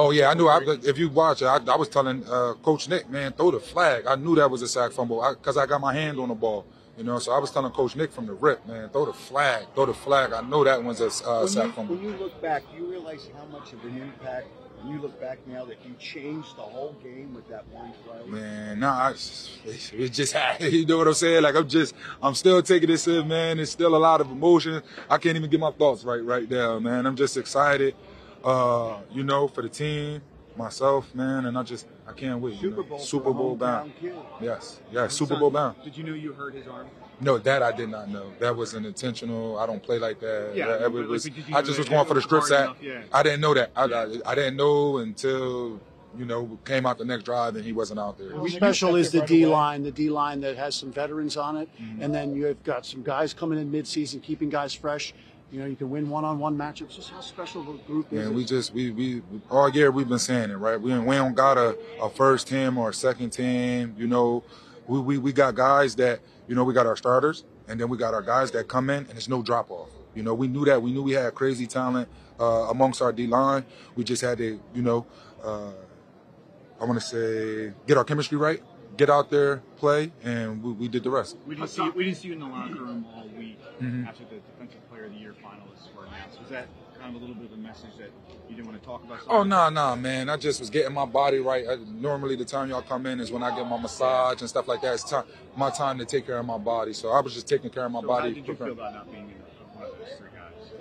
Oh 0.00 0.12
yeah, 0.12 0.30
I 0.30 0.34
knew. 0.34 0.46
I, 0.46 0.60
if 0.84 0.96
you 0.96 1.08
watch 1.08 1.42
it, 1.42 1.46
I, 1.46 1.56
I 1.56 1.74
was 1.74 1.88
telling 1.88 2.22
uh, 2.30 2.54
Coach 2.62 2.88
Nick, 2.88 3.10
man, 3.10 3.32
throw 3.32 3.50
the 3.50 3.58
flag. 3.58 4.06
I 4.06 4.14
knew 4.14 4.36
that 4.36 4.48
was 4.48 4.62
a 4.62 4.68
sack 4.68 4.92
fumble 4.92 5.28
because 5.36 5.56
I, 5.56 5.64
I, 5.64 5.66
got 5.66 5.80
my 5.80 5.92
hand 5.92 6.20
on 6.20 6.28
the 6.28 6.36
ball. 6.36 6.64
You 6.96 7.02
know, 7.02 7.18
so 7.18 7.32
I 7.32 7.38
was 7.38 7.50
telling 7.50 7.72
Coach 7.72 7.96
Nick 7.96 8.12
from 8.12 8.26
the 8.26 8.32
rip, 8.32 8.64
man, 8.64 8.90
throw 8.90 9.06
the 9.06 9.12
flag, 9.12 9.66
throw 9.74 9.86
the 9.86 9.94
flag. 9.94 10.32
I 10.32 10.40
know 10.42 10.62
that 10.62 10.84
one's 10.84 11.00
a 11.00 11.06
uh, 11.06 11.48
sack 11.48 11.66
you, 11.66 11.72
fumble. 11.72 11.96
When 11.96 12.04
you 12.04 12.16
look 12.16 12.40
back, 12.40 12.62
you 12.76 12.86
realize 12.86 13.28
how 13.36 13.44
much 13.46 13.72
of 13.72 13.84
an 13.84 14.00
impact. 14.00 14.46
When 14.82 14.94
you 14.94 15.00
look 15.00 15.20
back 15.20 15.38
now, 15.48 15.64
that 15.64 15.84
you 15.84 15.92
changed 15.98 16.56
the 16.56 16.62
whole 16.62 16.94
game 17.02 17.34
with 17.34 17.48
that 17.48 17.66
one 17.72 17.92
play. 18.06 18.24
Man, 18.28 18.78
nah, 18.78 19.10
it's, 19.10 19.50
it's 19.64 20.16
just 20.16 20.36
you 20.60 20.86
know 20.86 20.98
what 20.98 21.08
I'm 21.08 21.14
saying. 21.14 21.42
Like 21.42 21.56
I'm 21.56 21.68
just, 21.68 21.96
I'm 22.22 22.36
still 22.36 22.62
taking 22.62 22.88
this 22.88 23.08
in, 23.08 23.26
man. 23.26 23.58
It's 23.58 23.72
still 23.72 23.96
a 23.96 23.98
lot 23.98 24.20
of 24.20 24.30
emotion. 24.30 24.80
I 25.10 25.18
can't 25.18 25.36
even 25.36 25.50
get 25.50 25.58
my 25.58 25.72
thoughts 25.72 26.04
right 26.04 26.22
right 26.24 26.48
now, 26.48 26.78
man. 26.78 27.04
I'm 27.04 27.16
just 27.16 27.36
excited, 27.36 27.96
uh, 28.44 28.98
you 29.10 29.24
know, 29.24 29.48
for 29.48 29.62
the 29.62 29.68
team 29.68 30.22
myself, 30.56 31.14
man, 31.14 31.46
and 31.46 31.56
I 31.56 31.62
just 31.62 31.86
I 32.06 32.12
can't 32.12 32.40
wait. 32.40 32.60
Super 32.60 32.82
Bowl, 32.82 32.98
Super 32.98 33.32
Bowl 33.32 33.56
bound. 33.56 33.92
Kid. 34.00 34.14
Yes, 34.40 34.80
yes, 34.92 35.14
Super 35.14 35.36
Bowl 35.36 35.50
bound. 35.50 35.76
Did 35.84 35.96
you 35.96 36.04
know 36.04 36.14
you 36.14 36.32
hurt 36.32 36.54
his 36.54 36.66
arm? 36.66 36.88
No, 37.20 37.38
that 37.38 37.62
I 37.62 37.72
did 37.72 37.88
not 37.88 38.08
know. 38.08 38.32
That 38.38 38.56
was 38.56 38.74
an 38.74 38.84
intentional. 38.84 39.58
I 39.58 39.66
don't 39.66 39.82
play 39.82 39.98
like 39.98 40.20
that. 40.20 40.52
Yeah, 40.54 40.66
that, 40.78 40.92
but, 40.92 41.08
was, 41.08 41.28
but 41.28 41.54
I 41.54 41.62
just 41.62 41.78
was 41.78 41.88
going 41.88 42.06
for 42.06 42.14
the 42.14 42.22
strip 42.22 42.44
sack. 42.44 42.76
Yeah. 42.80 43.02
I 43.12 43.24
didn't 43.24 43.40
know 43.40 43.54
that. 43.54 43.72
I, 43.74 43.84
I, 43.84 44.06
I, 44.24 44.34
didn't 44.36 44.56
know 44.56 44.98
until 44.98 45.80
you 46.16 46.24
know, 46.24 46.58
came 46.64 46.86
out 46.86 46.98
the 46.98 47.04
next 47.04 47.24
drive 47.24 47.56
and 47.56 47.64
he 47.64 47.72
wasn't 47.72 48.00
out 48.00 48.18
there. 48.18 48.32
How 48.32 48.46
special 48.46 48.96
is 48.96 49.10
the 49.10 49.22
D 49.22 49.46
line, 49.46 49.82
the 49.82 49.90
D 49.90 50.10
line 50.10 50.40
that 50.40 50.56
has 50.56 50.74
some 50.74 50.92
veterans 50.92 51.36
on 51.36 51.56
it, 51.56 51.68
and 52.00 52.14
then 52.14 52.34
you've 52.34 52.62
got 52.64 52.86
some 52.86 53.02
guys 53.02 53.34
coming 53.34 53.58
in 53.58 53.70
mid-season, 53.70 54.20
keeping 54.20 54.48
guys 54.48 54.72
fresh. 54.72 55.12
You 55.50 55.60
know, 55.60 55.66
you 55.66 55.76
can 55.76 55.88
win 55.88 56.10
one-on-one 56.10 56.58
matchups. 56.58 56.94
Just 56.96 57.10
how 57.10 57.20
special 57.20 57.62
the 57.62 57.72
a 57.72 57.78
group 57.86 58.12
is 58.12 58.18
Man, 58.18 58.28
it? 58.28 58.34
we 58.34 58.44
just 58.44 58.74
we 58.74 58.90
we 58.90 59.22
all 59.50 59.70
year 59.70 59.90
we've 59.90 60.08
been 60.08 60.18
saying 60.18 60.50
it, 60.50 60.56
right? 60.56 60.78
We 60.80 60.96
we 60.98 61.16
don't 61.16 61.34
got 61.34 61.56
a, 61.56 61.76
a 62.02 62.10
first 62.10 62.48
team 62.48 62.76
or 62.76 62.90
a 62.90 62.94
second 62.94 63.30
team. 63.30 63.94
You 63.96 64.08
know, 64.08 64.44
we, 64.86 65.00
we 65.00 65.18
we 65.18 65.32
got 65.32 65.54
guys 65.54 65.94
that 65.96 66.20
you 66.48 66.54
know 66.54 66.64
we 66.64 66.74
got 66.74 66.84
our 66.86 66.96
starters, 66.96 67.44
and 67.66 67.80
then 67.80 67.88
we 67.88 67.96
got 67.96 68.12
our 68.12 68.20
guys 68.22 68.50
that 68.50 68.68
come 68.68 68.90
in, 68.90 69.06
and 69.06 69.12
it's 69.16 69.28
no 69.28 69.40
drop 69.42 69.70
off. 69.70 69.88
You 70.14 70.22
know, 70.22 70.34
we 70.34 70.48
knew 70.48 70.66
that. 70.66 70.82
We 70.82 70.92
knew 70.92 71.02
we 71.02 71.12
had 71.12 71.34
crazy 71.34 71.66
talent 71.66 72.08
uh, 72.38 72.44
amongst 72.68 73.00
our 73.00 73.12
D 73.12 73.26
line. 73.26 73.64
We 73.96 74.04
just 74.04 74.20
had 74.20 74.36
to, 74.38 74.60
you 74.74 74.82
know, 74.82 75.06
uh, 75.42 75.70
I 76.78 76.84
want 76.84 77.00
to 77.00 77.06
say 77.06 77.72
get 77.86 77.96
our 77.96 78.04
chemistry 78.04 78.36
right, 78.36 78.62
get 78.98 79.08
out 79.08 79.30
there, 79.30 79.62
play, 79.78 80.12
and 80.22 80.62
we, 80.62 80.72
we 80.72 80.88
did 80.88 81.04
the 81.04 81.10
rest. 81.10 81.38
We 81.46 81.54
didn't, 81.54 81.70
see, 81.70 81.84
you- 81.84 81.92
we 81.92 82.04
didn't 82.04 82.16
see 82.18 82.28
you 82.28 82.34
in 82.34 82.40
the 82.40 82.46
locker 82.46 82.74
room 82.74 83.06
all 83.14 83.26
week 83.38 83.58
Mhm. 83.80 84.06
after 84.08 84.24
the 84.24 84.36
Defensive 84.36 84.87
Player 84.87 84.87
of 85.08 85.14
the 85.14 85.20
Year 85.20 85.34
finalists 85.44 85.94
were 85.96 86.06
announced. 86.06 86.40
Was 86.40 86.50
that 86.50 86.68
kind 86.98 87.14
of 87.14 87.22
a 87.22 87.24
little 87.24 87.34
bit 87.34 87.46
of 87.46 87.58
a 87.58 87.60
message 87.60 87.96
that 87.98 88.10
you 88.48 88.56
didn't 88.56 88.68
want 88.68 88.80
to 88.80 88.86
talk 88.86 89.02
about? 89.04 89.20
Oh 89.28 89.42
no, 89.42 89.68
no, 89.68 89.96
man! 89.96 90.28
I 90.28 90.36
just 90.36 90.60
was 90.60 90.70
getting 90.70 90.92
my 90.92 91.06
body 91.06 91.38
right. 91.38 91.64
I, 91.68 91.76
normally, 91.94 92.36
the 92.36 92.44
time 92.44 92.68
y'all 92.70 92.82
come 92.82 93.06
in 93.06 93.20
is 93.20 93.30
when 93.32 93.42
I 93.42 93.54
get 93.56 93.66
my 93.66 93.80
massage 93.80 94.40
and 94.40 94.48
stuff 94.48 94.68
like 94.68 94.80
that. 94.82 94.94
It's 94.94 95.04
time, 95.04 95.24
my 95.56 95.70
time 95.70 95.98
to 95.98 96.04
take 96.04 96.26
care 96.26 96.38
of 96.38 96.46
my 96.46 96.58
body. 96.58 96.92
So 96.92 97.10
I 97.10 97.20
was 97.20 97.34
just 97.34 97.48
taking 97.48 97.70
care 97.70 97.84
of 97.84 97.92
my 97.92 98.00
So 98.00 98.06
body. 98.06 98.28
How 98.28 98.34
did 98.34 98.48
you 98.48 98.54
feel 98.54 98.72
about 98.72 98.94
not 98.94 99.10
being 99.10 99.24
in 99.24 99.34
one 99.74 99.90
of 99.90 99.98
those 99.98 100.18
three 100.18 100.28
guys? 100.34 100.72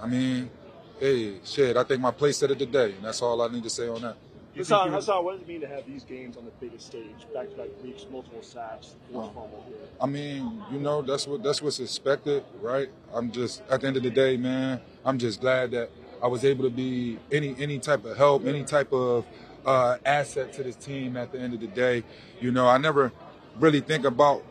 I 0.00 0.06
mean, 0.06 0.50
hey, 0.98 1.40
shit! 1.44 1.76
I 1.76 1.84
think 1.84 2.00
my 2.00 2.12
place 2.12 2.38
said 2.38 2.50
it 2.50 2.58
today, 2.58 2.92
and 2.92 3.04
that's 3.04 3.22
all 3.22 3.42
I 3.42 3.48
need 3.48 3.64
to 3.64 3.70
say 3.70 3.88
on 3.88 4.02
that. 4.02 4.16
Haason, 4.56 4.90
Haason, 4.90 5.22
what 5.24 5.32
does 5.32 5.42
it 5.42 5.48
mean 5.48 5.60
to 5.60 5.68
have 5.68 5.86
these 5.86 6.02
games 6.02 6.36
on 6.36 6.44
the 6.44 6.50
biggest 6.60 6.86
stage, 6.86 7.26
back-to-back 7.32 7.68
weeks, 7.82 8.04
multiple 8.10 8.42
sacks, 8.42 8.94
forced 9.12 9.32
fumble? 9.32 9.64
I 10.00 10.06
mean, 10.06 10.62
you 10.72 10.80
know, 10.80 11.02
that's 11.02 11.26
what 11.26 11.42
that's 11.42 11.62
what's 11.62 11.78
expected, 11.78 12.42
right? 12.60 12.88
I'm 13.14 13.30
just 13.30 13.62
at 13.70 13.80
the 13.80 13.86
end 13.86 13.96
of 13.96 14.02
the 14.02 14.10
day, 14.10 14.36
man. 14.36 14.80
I'm 15.04 15.18
just 15.18 15.40
glad 15.40 15.70
that 15.70 15.90
I 16.22 16.26
was 16.26 16.44
able 16.44 16.64
to 16.64 16.70
be 16.70 17.18
any 17.30 17.54
any 17.58 17.78
type 17.78 18.04
of 18.04 18.16
help, 18.16 18.44
any 18.44 18.64
type 18.64 18.92
of 18.92 19.24
uh, 19.64 19.98
asset 20.04 20.52
to 20.54 20.62
this 20.64 20.76
team. 20.76 21.16
At 21.16 21.30
the 21.32 21.38
end 21.38 21.54
of 21.54 21.60
the 21.60 21.68
day, 21.68 22.02
you 22.40 22.50
know, 22.50 22.66
I 22.66 22.76
never 22.78 23.12
really 23.58 23.80
think 23.80 24.04
about, 24.04 24.42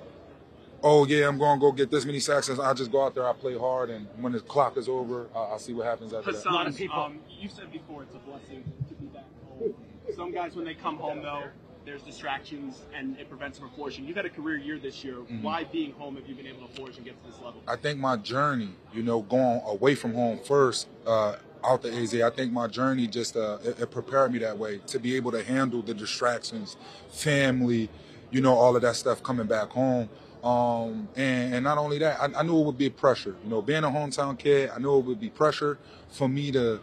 oh 0.81 1.05
yeah, 1.05 1.27
I'm 1.27 1.37
going 1.37 1.59
to 1.59 1.61
go 1.61 1.71
get 1.73 1.91
this 1.91 2.05
many 2.05 2.19
sacks. 2.21 2.47
and 2.47 2.61
I 2.61 2.73
just 2.73 2.91
go 2.91 3.03
out 3.03 3.15
there, 3.15 3.27
I 3.27 3.33
play 3.33 3.57
hard, 3.57 3.89
and 3.89 4.07
when 4.21 4.31
the 4.31 4.39
clock 4.39 4.77
is 4.77 4.87
over, 4.87 5.27
I, 5.35 5.39
I'll 5.39 5.59
see 5.59 5.73
what 5.73 5.85
happens 5.87 6.13
after 6.13 6.31
that. 6.31 6.45
Haason, 6.45 6.89
um, 6.95 7.19
you 7.29 7.49
said 7.49 7.71
before 7.71 8.03
it's 8.03 8.15
a 8.15 8.19
blessing 8.19 8.63
to 8.87 8.93
be 8.95 9.07
back 9.07 9.25
home. 9.57 9.73
Some 10.19 10.33
guys, 10.33 10.53
when 10.53 10.65
they 10.65 10.73
come 10.73 10.97
home, 10.97 11.21
though, 11.21 11.45
there's 11.85 12.01
distractions 12.01 12.81
and 12.93 13.17
it 13.17 13.29
prevents 13.29 13.57
them 13.57 13.69
from 13.69 13.75
flourishing. 13.77 14.03
You've 14.05 14.17
had 14.17 14.25
a 14.25 14.29
career 14.29 14.57
year 14.57 14.77
this 14.77 15.01
year. 15.01 15.15
Mhm. 15.15 15.41
Why 15.41 15.63
being 15.63 15.93
home 15.93 16.17
have 16.17 16.27
you 16.27 16.35
been 16.35 16.45
able 16.45 16.67
to 16.67 16.73
flourish 16.73 16.97
and 16.97 17.05
get 17.05 17.17
to 17.23 17.31
this 17.31 17.39
level? 17.41 17.61
I 17.69 17.77
think 17.77 18.01
my 18.01 18.17
journey, 18.17 18.71
you 18.93 19.01
know, 19.01 19.21
going 19.21 19.61
away 19.65 19.95
from 19.95 20.13
home 20.13 20.39
first, 20.43 20.89
uh, 21.07 21.37
out 21.63 21.83
the 21.83 21.93
AZ, 21.93 22.13
I 22.21 22.31
think 22.31 22.51
my 22.51 22.67
journey 22.67 23.07
just 23.07 23.37
uh, 23.37 23.59
it, 23.63 23.79
it 23.79 23.91
prepared 23.91 24.33
me 24.33 24.39
that 24.39 24.57
way 24.57 24.81
to 24.87 24.99
be 24.99 25.15
able 25.15 25.31
to 25.31 25.41
handle 25.41 25.81
the 25.81 25.93
distractions, 25.93 26.75
family, 27.09 27.89
you 28.29 28.41
know, 28.41 28.55
all 28.55 28.75
of 28.75 28.81
that 28.81 28.97
stuff 28.97 29.23
coming 29.23 29.47
back 29.47 29.69
home. 29.69 30.09
Um, 30.43 31.07
and, 31.15 31.55
and 31.55 31.63
not 31.63 31.77
only 31.77 31.97
that, 31.99 32.19
I, 32.19 32.39
I 32.39 32.43
knew 32.43 32.59
it 32.59 32.65
would 32.65 32.77
be 32.77 32.89
pressure. 32.89 33.37
You 33.41 33.49
know, 33.49 33.61
being 33.61 33.85
a 33.85 33.89
hometown 33.89 34.37
kid, 34.37 34.69
I 34.75 34.79
knew 34.79 34.97
it 34.97 35.05
would 35.05 35.21
be 35.21 35.29
pressure 35.29 35.77
for 36.09 36.27
me 36.27 36.51
to 36.51 36.81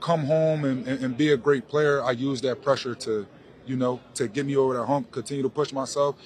come 0.00 0.24
home 0.24 0.64
and, 0.64 0.86
and, 0.86 1.02
and 1.04 1.16
be 1.16 1.30
a 1.32 1.36
great 1.36 1.68
player. 1.68 2.02
I 2.02 2.12
use 2.12 2.40
that 2.42 2.62
pressure 2.62 2.94
to, 2.96 3.26
you 3.66 3.76
know, 3.76 4.00
to 4.14 4.28
get 4.28 4.46
me 4.46 4.56
over 4.56 4.74
that 4.78 4.86
hump, 4.86 5.10
continue 5.10 5.42
to 5.42 5.48
push 5.48 5.72
myself, 5.72 6.16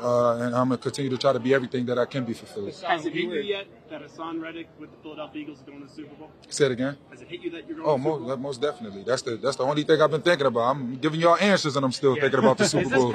uh, 0.00 0.34
and 0.36 0.54
I'm 0.54 0.68
gonna 0.68 0.78
continue 0.78 1.10
to 1.10 1.18
try 1.18 1.32
to 1.32 1.40
be 1.40 1.52
everything 1.54 1.86
that 1.86 1.98
I 1.98 2.04
can 2.04 2.24
be 2.24 2.34
for 2.34 2.46
Philly. 2.46 2.72
Has 2.86 3.04
it 3.06 3.12
hit 3.12 3.24
you 3.24 3.32
yet 3.40 3.66
that 3.90 4.02
Haason 4.02 4.40
Reddick 4.40 4.68
with 4.78 4.90
the 4.90 4.96
Philadelphia 5.02 5.42
Eagles 5.42 5.58
is 5.58 5.64
going 5.64 5.80
to 5.80 5.86
the 5.86 5.92
Super 5.92 6.14
Bowl? 6.14 6.30
Say 6.48 6.66
it 6.66 6.72
again. 6.72 6.96
Has 7.10 7.20
it 7.22 7.28
hit 7.28 7.40
you 7.40 7.50
that 7.50 7.66
you're 7.68 7.78
going 7.78 7.88
Oh, 7.88 7.96
to 7.96 8.02
the 8.02 8.08
Super 8.10 8.18
Bowl? 8.18 8.36
most, 8.36 8.40
most 8.40 8.60
definitely. 8.62 9.02
That's 9.04 9.22
the 9.22 9.36
that's 9.36 9.56
the 9.56 9.64
only 9.64 9.82
thing 9.82 10.00
I've 10.00 10.10
been 10.10 10.22
thinking 10.22 10.46
about. 10.46 10.70
I'm 10.70 10.96
giving 10.96 11.20
y'all 11.20 11.36
answers, 11.36 11.74
and 11.76 11.84
I'm 11.84 11.92
still 11.92 12.14
thinking 12.14 12.38
about 12.38 12.58
the 12.58 12.64
Super 12.74 12.88
Bowl. 12.88 13.12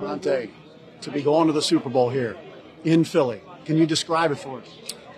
Dante, 0.00 0.50
to 1.02 1.10
be 1.10 1.22
going 1.22 1.46
to 1.46 1.52
the 1.52 1.62
Super 1.62 1.88
Bowl 1.90 2.10
here 2.10 2.36
in 2.84 3.04
Philly. 3.04 3.40
Can 3.64 3.76
you 3.76 3.86
describe 3.86 4.32
it 4.32 4.38
for 4.38 4.60
us? 4.60 4.68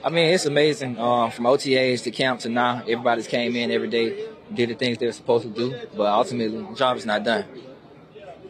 I 0.05 0.11
mean, 0.11 0.35
it's 0.35 0.45
amazing. 0.45 0.99
Um, 0.99 1.31
from 1.31 1.47
OTAs 1.47 2.03
to 2.03 2.11
camp 2.11 2.41
to 2.41 2.51
now, 2.51 2.81
everybody's 2.81 3.27
came 3.27 3.57
in 3.57 3.71
every 3.71 3.89
day, 3.89 4.29
did 4.53 4.69
the 4.69 4.75
things 4.75 4.99
they 4.99 5.07
were 5.07 5.13
supposed 5.13 5.45
to 5.45 5.51
do, 5.51 5.75
but 5.97 6.07
ultimately, 6.07 6.63
the 6.63 6.75
job 6.75 6.99
is 6.99 7.07
not 7.07 7.25
done. 7.25 7.47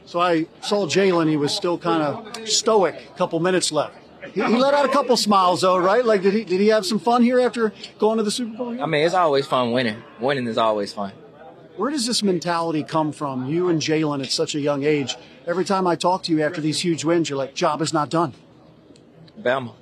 So 0.04 0.20
I 0.20 0.46
saw 0.60 0.86
Jalen. 0.86 1.30
He 1.30 1.36
was 1.36 1.54
still 1.54 1.78
kind 1.78 2.02
of 2.02 2.48
stoic. 2.48 2.96
A 3.14 3.16
couple 3.16 3.38
minutes 3.38 3.70
left. 3.70 3.96
He, 4.32 4.42
he 4.42 4.56
let 4.56 4.74
out 4.74 4.84
a 4.84 4.88
couple 4.88 5.16
smiles 5.16 5.60
though, 5.60 5.78
right? 5.78 6.04
Like, 6.04 6.22
did 6.22 6.34
he 6.34 6.44
did 6.44 6.60
he 6.60 6.68
have 6.68 6.84
some 6.84 6.98
fun 6.98 7.22
here 7.22 7.40
after 7.40 7.72
going 7.98 8.18
to 8.18 8.24
the 8.24 8.30
Super 8.30 8.56
Bowl? 8.56 8.82
I 8.82 8.86
mean, 8.86 9.04
it's 9.06 9.14
always 9.14 9.46
fun 9.46 9.70
winning. 9.72 10.02
Winning 10.18 10.46
is 10.46 10.58
always 10.58 10.92
fun. 10.92 11.12
Where 11.76 11.90
does 11.90 12.06
this 12.06 12.22
mentality 12.22 12.82
come 12.82 13.12
from? 13.12 13.46
You 13.48 13.68
and 13.68 13.80
Jalen 13.80 14.22
at 14.22 14.30
such 14.30 14.54
a 14.54 14.60
young 14.60 14.84
age. 14.84 15.16
Every 15.46 15.64
time 15.64 15.86
I 15.86 15.94
talk 15.96 16.22
to 16.24 16.32
you 16.32 16.42
after 16.42 16.60
these 16.60 16.80
huge 16.80 17.04
wins, 17.04 17.28
you're 17.28 17.38
like, 17.38 17.54
"Job 17.54 17.80
is 17.80 17.92
not 17.92 18.10
done." 18.10 18.32
Bama. 19.40 19.72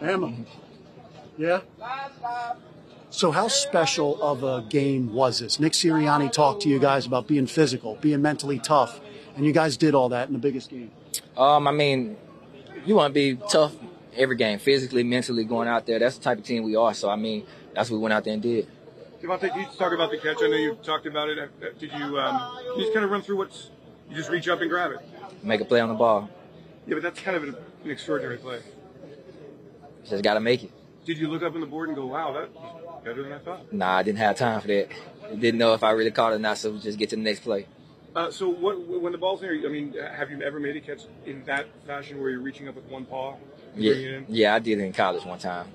Bama. 0.00 0.46
Yeah. 1.36 1.60
So 3.10 3.30
how 3.30 3.48
special 3.48 4.20
of 4.22 4.42
a 4.42 4.66
game 4.68 5.12
was 5.12 5.38
this? 5.38 5.60
Nick 5.60 5.72
Sirianni 5.72 6.32
talked 6.32 6.62
to 6.62 6.68
you 6.68 6.78
guys 6.78 7.06
about 7.06 7.26
being 7.26 7.46
physical, 7.46 7.96
being 8.00 8.22
mentally 8.22 8.58
tough, 8.58 9.00
and 9.36 9.46
you 9.46 9.52
guys 9.52 9.76
did 9.76 9.94
all 9.94 10.08
that 10.10 10.26
in 10.28 10.32
the 10.32 10.40
biggest 10.40 10.70
game. 10.70 10.90
Um, 11.36 11.68
I 11.68 11.72
mean, 11.72 12.16
you 12.84 12.96
want 12.96 13.12
to 13.12 13.14
be 13.14 13.36
tough 13.48 13.74
every 14.16 14.36
game, 14.36 14.58
physically, 14.58 15.04
mentally, 15.04 15.44
going 15.44 15.68
out 15.68 15.86
there. 15.86 15.98
That's 15.98 16.18
the 16.18 16.24
type 16.24 16.38
of 16.38 16.44
team 16.44 16.64
we 16.64 16.76
are. 16.76 16.92
So, 16.94 17.08
I 17.08 17.16
mean, 17.16 17.46
that's 17.74 17.90
what 17.90 17.96
we 17.98 18.02
went 18.02 18.14
out 18.14 18.24
there 18.24 18.34
and 18.34 18.42
did. 18.42 18.66
DeVonta, 19.22 19.48
can 19.48 19.60
you 19.60 19.66
just 19.66 19.78
talk 19.78 19.92
about 19.92 20.10
the 20.10 20.18
catch? 20.18 20.36
I 20.42 20.48
know 20.48 20.56
you 20.56 20.74
talked 20.82 21.06
about 21.06 21.30
it. 21.30 21.38
Uh, 21.38 21.46
Did 21.78 21.92
you, 21.92 22.18
um, 22.18 22.56
can 22.58 22.76
you 22.76 22.80
just 22.82 22.92
kind 22.92 23.04
of 23.04 23.10
run 23.10 23.22
through 23.22 23.38
what's, 23.38 23.70
you 24.10 24.16
just 24.16 24.28
reach 24.28 24.48
up 24.48 24.60
and 24.60 24.68
grab 24.68 24.90
it? 24.90 24.98
Make 25.42 25.62
a 25.62 25.64
play 25.64 25.80
on 25.80 25.88
the 25.88 25.94
ball. 25.94 26.28
Yeah, 26.86 26.94
but 26.94 27.02
that's 27.02 27.20
kind 27.20 27.36
of 27.36 27.44
an, 27.44 27.56
an 27.84 27.90
extraordinary 27.90 28.36
play. 28.36 28.60
Just 30.08 30.22
got 30.22 30.34
to 30.34 30.40
make 30.40 30.64
it. 30.64 30.70
Did 31.04 31.18
you 31.18 31.28
look 31.28 31.42
up 31.42 31.54
on 31.54 31.60
the 31.60 31.66
board 31.66 31.88
and 31.88 31.96
go, 31.96 32.06
wow, 32.06 32.32
that 32.32 32.50
was 32.54 33.04
better 33.04 33.22
than 33.22 33.32
I 33.32 33.38
thought? 33.38 33.72
Nah, 33.72 33.96
I 33.96 34.02
didn't 34.02 34.18
have 34.18 34.36
time 34.36 34.60
for 34.60 34.68
that. 34.68 34.88
Didn't 35.38 35.58
know 35.58 35.74
if 35.74 35.82
I 35.82 35.90
really 35.90 36.10
caught 36.10 36.32
it 36.32 36.36
or 36.36 36.38
not, 36.38 36.58
so 36.58 36.76
just 36.78 36.98
get 36.98 37.10
to 37.10 37.16
the 37.16 37.22
next 37.22 37.40
play. 37.40 37.66
Uh, 38.14 38.30
so 38.30 38.48
what, 38.48 38.78
when 38.86 39.12
the 39.12 39.18
ball's 39.18 39.40
there, 39.40 39.52
I 39.52 39.68
mean, 39.68 39.94
have 39.94 40.30
you 40.30 40.40
ever 40.42 40.60
made 40.60 40.76
a 40.76 40.80
catch 40.80 41.00
in 41.26 41.42
that 41.46 41.66
fashion 41.86 42.20
where 42.20 42.30
you're 42.30 42.40
reaching 42.40 42.68
up 42.68 42.76
with 42.76 42.84
one 42.86 43.04
paw 43.04 43.34
Yeah, 43.76 43.90
bringing 43.92 44.08
it 44.08 44.14
in? 44.14 44.26
yeah, 44.28 44.54
I 44.54 44.58
did 44.60 44.78
it 44.78 44.82
in 44.82 44.92
college 44.92 45.24
one 45.24 45.38
time. 45.38 45.66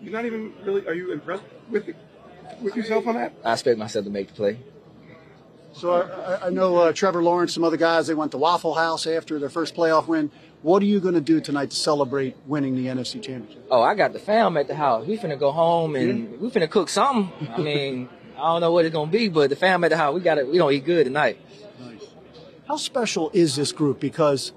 You're 0.00 0.12
not 0.12 0.26
even 0.26 0.52
really, 0.64 0.86
are 0.86 0.94
you 0.94 1.12
impressed 1.12 1.42
with 1.70 1.88
it, 1.88 1.96
with 2.60 2.76
yourself 2.76 3.06
on 3.06 3.14
that? 3.16 3.32
I 3.44 3.54
expect 3.54 3.78
myself 3.78 4.04
to 4.04 4.10
make 4.10 4.28
the 4.28 4.34
play. 4.34 4.58
So 5.72 5.92
I, 5.92 6.46
I 6.46 6.50
know 6.50 6.76
uh, 6.76 6.92
Trevor 6.92 7.22
Lawrence, 7.22 7.52
some 7.52 7.64
other 7.64 7.76
guys, 7.76 8.06
they 8.06 8.14
went 8.14 8.30
to 8.32 8.38
Waffle 8.38 8.74
House 8.74 9.06
after 9.06 9.38
their 9.38 9.50
first 9.50 9.74
playoff 9.74 10.06
win. 10.06 10.30
What 10.66 10.82
are 10.82 10.86
you 10.86 10.98
going 10.98 11.14
to 11.14 11.20
do 11.20 11.40
tonight 11.40 11.70
to 11.70 11.76
celebrate 11.76 12.34
winning 12.44 12.74
the 12.74 12.86
NFC 12.86 13.22
Championship? 13.22 13.68
Oh, 13.70 13.82
I 13.82 13.94
got 13.94 14.12
the 14.12 14.18
fam 14.18 14.56
at 14.56 14.66
the 14.66 14.74
house. 14.74 15.06
We 15.06 15.16
finna 15.16 15.38
go 15.38 15.52
home 15.52 15.94
and 15.94 16.40
we 16.40 16.50
finna 16.50 16.68
cook 16.68 16.88
something. 16.88 17.48
I 17.52 17.58
mean, 17.58 18.08
I 18.36 18.40
don't 18.48 18.62
know 18.62 18.72
what 18.72 18.84
it's 18.84 18.92
gonna 18.92 19.08
be, 19.08 19.28
but 19.28 19.48
the 19.48 19.54
fam 19.54 19.84
at 19.84 19.90
the 19.90 19.96
house, 19.96 20.12
we 20.12 20.22
got 20.22 20.34
to 20.34 20.42
We 20.42 20.58
gonna 20.58 20.72
eat 20.72 20.84
good 20.84 21.04
tonight. 21.04 21.38
How 22.66 22.78
special 22.78 23.30
is 23.32 23.54
this 23.54 23.70
group? 23.70 24.00
Because 24.00 24.50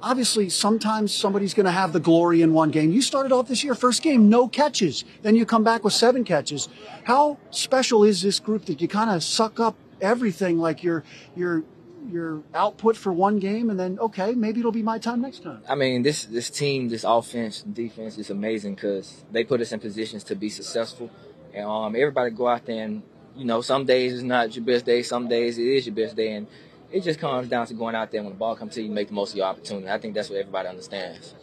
obviously 0.00 0.48
sometimes 0.48 1.12
somebody's 1.12 1.52
going 1.52 1.66
to 1.66 1.72
have 1.72 1.92
the 1.92 2.00
glory 2.00 2.40
in 2.40 2.54
one 2.54 2.70
game. 2.70 2.90
You 2.90 3.02
started 3.02 3.30
off 3.30 3.46
this 3.46 3.62
year, 3.62 3.74
first 3.74 4.02
game, 4.02 4.30
no 4.30 4.48
catches. 4.48 5.04
Then 5.20 5.36
you 5.36 5.44
come 5.44 5.62
back 5.62 5.84
with 5.84 5.92
seven 5.92 6.24
catches. 6.24 6.70
How 7.04 7.36
special 7.50 8.02
is 8.02 8.22
this 8.22 8.40
group 8.40 8.64
that 8.64 8.80
you 8.80 8.88
kind 8.88 9.10
of 9.10 9.22
suck 9.22 9.60
up 9.60 9.76
everything 10.00 10.56
like 10.56 10.82
your 10.82 11.04
your 11.36 11.64
your 12.12 12.42
output 12.54 12.96
for 12.96 13.12
one 13.12 13.38
game 13.38 13.70
and 13.70 13.78
then 13.78 13.98
okay, 13.98 14.32
maybe 14.32 14.60
it'll 14.60 14.72
be 14.72 14.82
my 14.82 14.98
time 14.98 15.20
next 15.20 15.42
time. 15.42 15.62
I 15.68 15.74
mean, 15.74 16.02
this 16.02 16.24
this 16.24 16.50
team, 16.50 16.88
this 16.88 17.04
offense, 17.04 17.62
defense 17.62 18.18
is 18.18 18.30
amazing 18.30 18.74
because 18.74 19.24
they 19.30 19.44
put 19.44 19.60
us 19.60 19.72
in 19.72 19.80
positions 19.80 20.24
to 20.24 20.34
be 20.34 20.48
successful. 20.48 21.10
And 21.52 21.64
um, 21.64 21.96
everybody 21.96 22.30
go 22.30 22.48
out 22.48 22.66
there 22.66 22.84
and 22.84 23.02
you 23.36 23.44
know, 23.44 23.60
some 23.60 23.84
days 23.84 24.12
it's 24.12 24.22
not 24.22 24.54
your 24.54 24.64
best 24.64 24.84
day, 24.84 25.02
some 25.02 25.28
days 25.28 25.58
it 25.58 25.66
is 25.66 25.86
your 25.86 25.94
best 25.94 26.16
day, 26.16 26.32
and 26.32 26.46
it 26.92 27.02
just 27.02 27.20
comes 27.20 27.48
down 27.48 27.66
to 27.66 27.74
going 27.74 27.94
out 27.94 28.10
there 28.10 28.22
when 28.22 28.32
the 28.32 28.38
ball 28.38 28.56
comes 28.56 28.74
to 28.74 28.82
you, 28.82 28.90
make 28.90 29.08
the 29.08 29.14
most 29.14 29.30
of 29.30 29.36
your 29.36 29.46
opportunity. 29.46 29.88
I 29.88 29.98
think 29.98 30.14
that's 30.14 30.28
what 30.28 30.38
everybody 30.38 30.68
understands. 30.68 31.34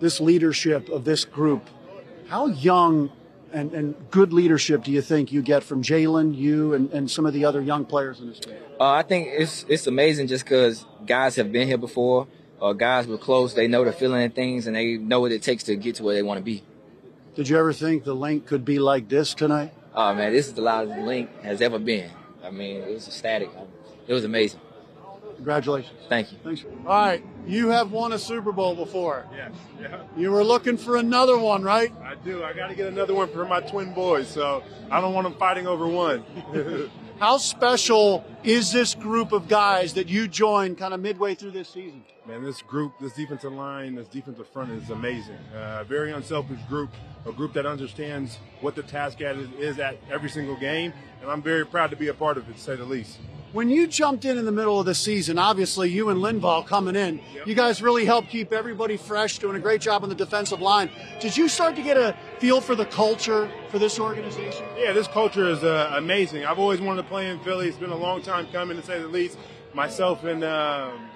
This 0.00 0.20
leadership 0.20 0.88
of 0.88 1.04
this 1.04 1.24
group, 1.24 1.68
how 2.28 2.46
young 2.46 3.10
and, 3.52 3.72
and 3.72 4.10
good 4.10 4.32
leadership 4.32 4.84
do 4.84 4.90
you 4.90 5.02
think 5.02 5.32
you 5.32 5.42
get 5.42 5.62
from 5.62 5.82
Jalen, 5.82 6.36
you, 6.36 6.74
and, 6.74 6.90
and 6.92 7.10
some 7.10 7.26
of 7.26 7.32
the 7.32 7.44
other 7.44 7.60
young 7.60 7.84
players 7.84 8.20
in 8.20 8.28
this 8.28 8.40
team? 8.40 8.56
Uh, 8.80 8.90
I 8.90 9.02
think 9.02 9.28
it's 9.30 9.64
it's 9.68 9.86
amazing 9.86 10.26
just 10.26 10.44
because 10.44 10.84
guys 11.06 11.36
have 11.36 11.52
been 11.52 11.68
here 11.68 11.78
before, 11.78 12.26
or 12.60 12.74
guys 12.74 13.06
were 13.06 13.18
close. 13.18 13.54
They 13.54 13.68
know 13.68 13.84
the 13.84 13.92
feeling 13.92 14.22
and 14.22 14.34
things, 14.34 14.66
and 14.66 14.74
they 14.74 14.96
know 14.96 15.20
what 15.20 15.32
it 15.32 15.42
takes 15.42 15.64
to 15.64 15.76
get 15.76 15.96
to 15.96 16.02
where 16.02 16.14
they 16.14 16.22
want 16.22 16.38
to 16.38 16.44
be. 16.44 16.62
Did 17.34 17.48
you 17.48 17.58
ever 17.58 17.72
think 17.72 18.04
the 18.04 18.14
Linc 18.14 18.46
could 18.46 18.64
be 18.64 18.78
like 18.78 19.08
this 19.08 19.34
tonight? 19.34 19.72
Oh 19.94 20.14
man, 20.14 20.32
this 20.32 20.48
is 20.48 20.54
the 20.54 20.62
loudest 20.62 20.98
Linc 20.98 21.30
has 21.42 21.60
ever 21.60 21.78
been. 21.78 22.10
I 22.42 22.50
mean, 22.50 22.82
it 22.82 22.92
was 22.92 23.06
ecstatic. 23.06 23.50
it 24.06 24.12
was 24.12 24.24
amazing. 24.24 24.60
Congratulations. 25.42 25.98
Thank 26.08 26.30
you. 26.30 26.38
Thanks. 26.44 26.64
All 26.86 27.04
right, 27.04 27.24
you 27.48 27.70
have 27.70 27.90
won 27.90 28.12
a 28.12 28.18
Super 28.18 28.52
Bowl 28.52 28.76
before. 28.76 29.26
Yes. 29.36 29.50
Yeah. 29.80 30.02
You 30.16 30.30
were 30.30 30.44
looking 30.44 30.76
for 30.76 30.98
another 30.98 31.36
one, 31.36 31.64
right? 31.64 31.92
I 32.00 32.14
do. 32.14 32.44
I 32.44 32.52
got 32.52 32.68
to 32.68 32.76
get 32.76 32.86
another 32.86 33.12
one 33.12 33.28
for 33.28 33.44
my 33.44 33.58
twin 33.58 33.92
boys, 33.92 34.28
so 34.28 34.62
I 34.88 35.00
don't 35.00 35.12
want 35.14 35.24
them 35.24 35.34
fighting 35.34 35.66
over 35.66 35.88
one. 35.88 36.24
How 37.18 37.38
special 37.38 38.24
is 38.44 38.70
this 38.70 38.94
group 38.94 39.32
of 39.32 39.48
guys 39.48 39.94
that 39.94 40.08
you 40.08 40.28
joined 40.28 40.78
kind 40.78 40.94
of 40.94 41.00
midway 41.00 41.34
through 41.34 41.50
this 41.50 41.68
season? 41.68 42.04
Man, 42.24 42.44
this 42.44 42.62
group, 42.62 42.92
this 43.00 43.12
defensive 43.14 43.52
line, 43.52 43.96
this 43.96 44.06
defensive 44.06 44.48
front 44.48 44.70
is 44.70 44.90
amazing. 44.90 45.38
Uh, 45.52 45.82
very 45.82 46.12
unselfish 46.12 46.60
group, 46.68 46.90
a 47.26 47.32
group 47.32 47.52
that 47.54 47.66
understands 47.66 48.38
what 48.60 48.76
the 48.76 48.84
task 48.84 49.20
at 49.20 49.34
is, 49.34 49.48
is 49.58 49.78
at 49.80 49.98
every 50.08 50.30
single 50.30 50.56
game, 50.56 50.92
and 51.20 51.28
I'm 51.28 51.42
very 51.42 51.66
proud 51.66 51.90
to 51.90 51.96
be 51.96 52.06
a 52.08 52.14
part 52.14 52.38
of 52.38 52.48
it, 52.48 52.54
to 52.54 52.60
say 52.60 52.76
the 52.76 52.84
least. 52.84 53.18
When 53.52 53.68
you 53.68 53.86
jumped 53.86 54.24
in 54.24 54.38
in 54.38 54.46
the 54.46 54.52
middle 54.52 54.80
of 54.80 54.86
the 54.86 54.94
season, 54.94 55.38
obviously 55.38 55.90
you 55.90 56.08
and 56.08 56.20
Linval 56.20 56.66
coming 56.66 56.96
in, 56.96 57.20
Yep. 57.34 57.46
you 57.46 57.54
guys 57.54 57.82
really 57.82 58.06
helped 58.06 58.30
keep 58.30 58.50
everybody 58.50 58.96
fresh, 58.96 59.38
doing 59.38 59.56
a 59.56 59.60
great 59.60 59.82
job 59.82 60.02
on 60.02 60.08
the 60.08 60.14
defensive 60.14 60.62
line. 60.62 60.88
Did 61.20 61.36
you 61.36 61.48
start 61.48 61.76
to 61.76 61.82
get 61.82 61.98
a 61.98 62.16
feel 62.38 62.62
for 62.62 62.74
the 62.74 62.86
culture 62.86 63.50
for 63.68 63.78
this 63.78 64.00
organization? 64.00 64.64
Yeah, 64.78 64.92
this 64.92 65.06
culture 65.06 65.50
is 65.50 65.62
uh, 65.62 65.92
amazing. 65.96 66.46
I've 66.46 66.58
always 66.58 66.80
wanted 66.80 67.02
to 67.02 67.08
play 67.08 67.28
in 67.28 67.40
Philly. 67.40 67.68
It's 67.68 67.76
been 67.76 67.90
a 67.90 67.96
long 67.96 68.22
time 68.22 68.46
coming, 68.52 68.78
to 68.78 68.82
say 68.82 68.98
the 69.00 69.08
least. 69.08 69.36
Myself 69.74 70.24
and 70.24 70.44
um 70.44 71.08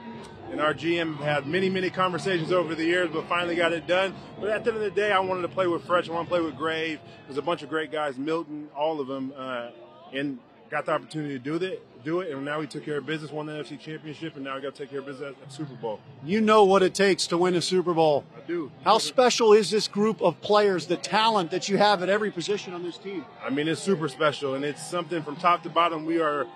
and 0.50 0.60
our 0.60 0.72
GM 0.72 1.16
had 1.16 1.46
many, 1.46 1.68
many 1.68 1.90
conversations 1.90 2.52
over 2.52 2.74
the 2.76 2.84
years, 2.84 3.10
but 3.12 3.26
finally 3.28 3.56
got 3.56 3.72
it 3.72 3.86
done. 3.88 4.14
But 4.38 4.48
at 4.50 4.62
the 4.62 4.70
end 4.72 4.76
of 4.76 4.82
the 4.84 4.90
day, 4.92 5.10
I 5.10 5.18
wanted 5.18 5.42
to 5.42 5.48
play 5.48 5.66
with 5.66 5.84
Fletch. 5.84 6.08
I 6.08 6.12
want 6.12 6.28
to 6.28 6.30
play 6.30 6.40
with 6.40 6.56
Grave. 6.56 7.00
There's 7.26 7.36
a 7.36 7.42
bunch 7.42 7.62
of 7.62 7.68
great 7.68 7.90
guys, 7.90 8.16
Milton, 8.16 8.68
all 8.76 9.00
of 9.00 9.08
them, 9.08 9.32
uh, 9.36 9.70
and 10.14 10.38
got 10.70 10.86
the 10.86 10.92
opportunity 10.92 11.34
to 11.34 11.38
do 11.40 11.58
that, 11.58 11.82
do 12.06 12.20
it. 12.20 12.30
And 12.30 12.44
now 12.44 12.60
we 12.60 12.66
took 12.68 12.84
care 12.84 12.98
of 12.98 13.06
business, 13.06 13.32
won 13.32 13.46
the 13.46 13.52
NFC 13.52 13.78
Championship, 13.78 14.36
and 14.36 14.44
now 14.44 14.54
we 14.54 14.62
got 14.62 14.74
to 14.74 14.82
take 14.82 14.90
care 14.90 15.00
of 15.00 15.06
business 15.06 15.34
at 15.42 15.52
Super 15.52 15.74
Bowl. 15.74 16.00
You 16.24 16.40
know 16.40 16.64
what 16.64 16.82
it 16.82 16.94
takes 16.94 17.26
to 17.26 17.36
win 17.36 17.54
a 17.56 17.60
Super 17.60 17.92
Bowl. 17.92 18.24
I 18.36 18.46
do. 18.46 18.70
How 18.84 18.98
special 18.98 19.52
is 19.52 19.70
this 19.70 19.88
group 19.88 20.22
of 20.22 20.40
players, 20.40 20.86
the 20.86 20.96
talent 20.96 21.50
that 21.50 21.68
you 21.68 21.76
have 21.76 22.02
at 22.02 22.08
every 22.08 22.30
position 22.30 22.72
on 22.72 22.84
this 22.84 22.96
team? 22.96 23.26
I 23.44 23.50
mean, 23.50 23.66
it's 23.66 23.82
super 23.82 24.08
special, 24.08 24.54
and 24.54 24.64
it's 24.64 24.88
something 24.88 25.22
from 25.22 25.36
top 25.36 25.64
to 25.64 25.68
bottom. 25.68 26.06
We 26.06 26.20
are 26.20 26.46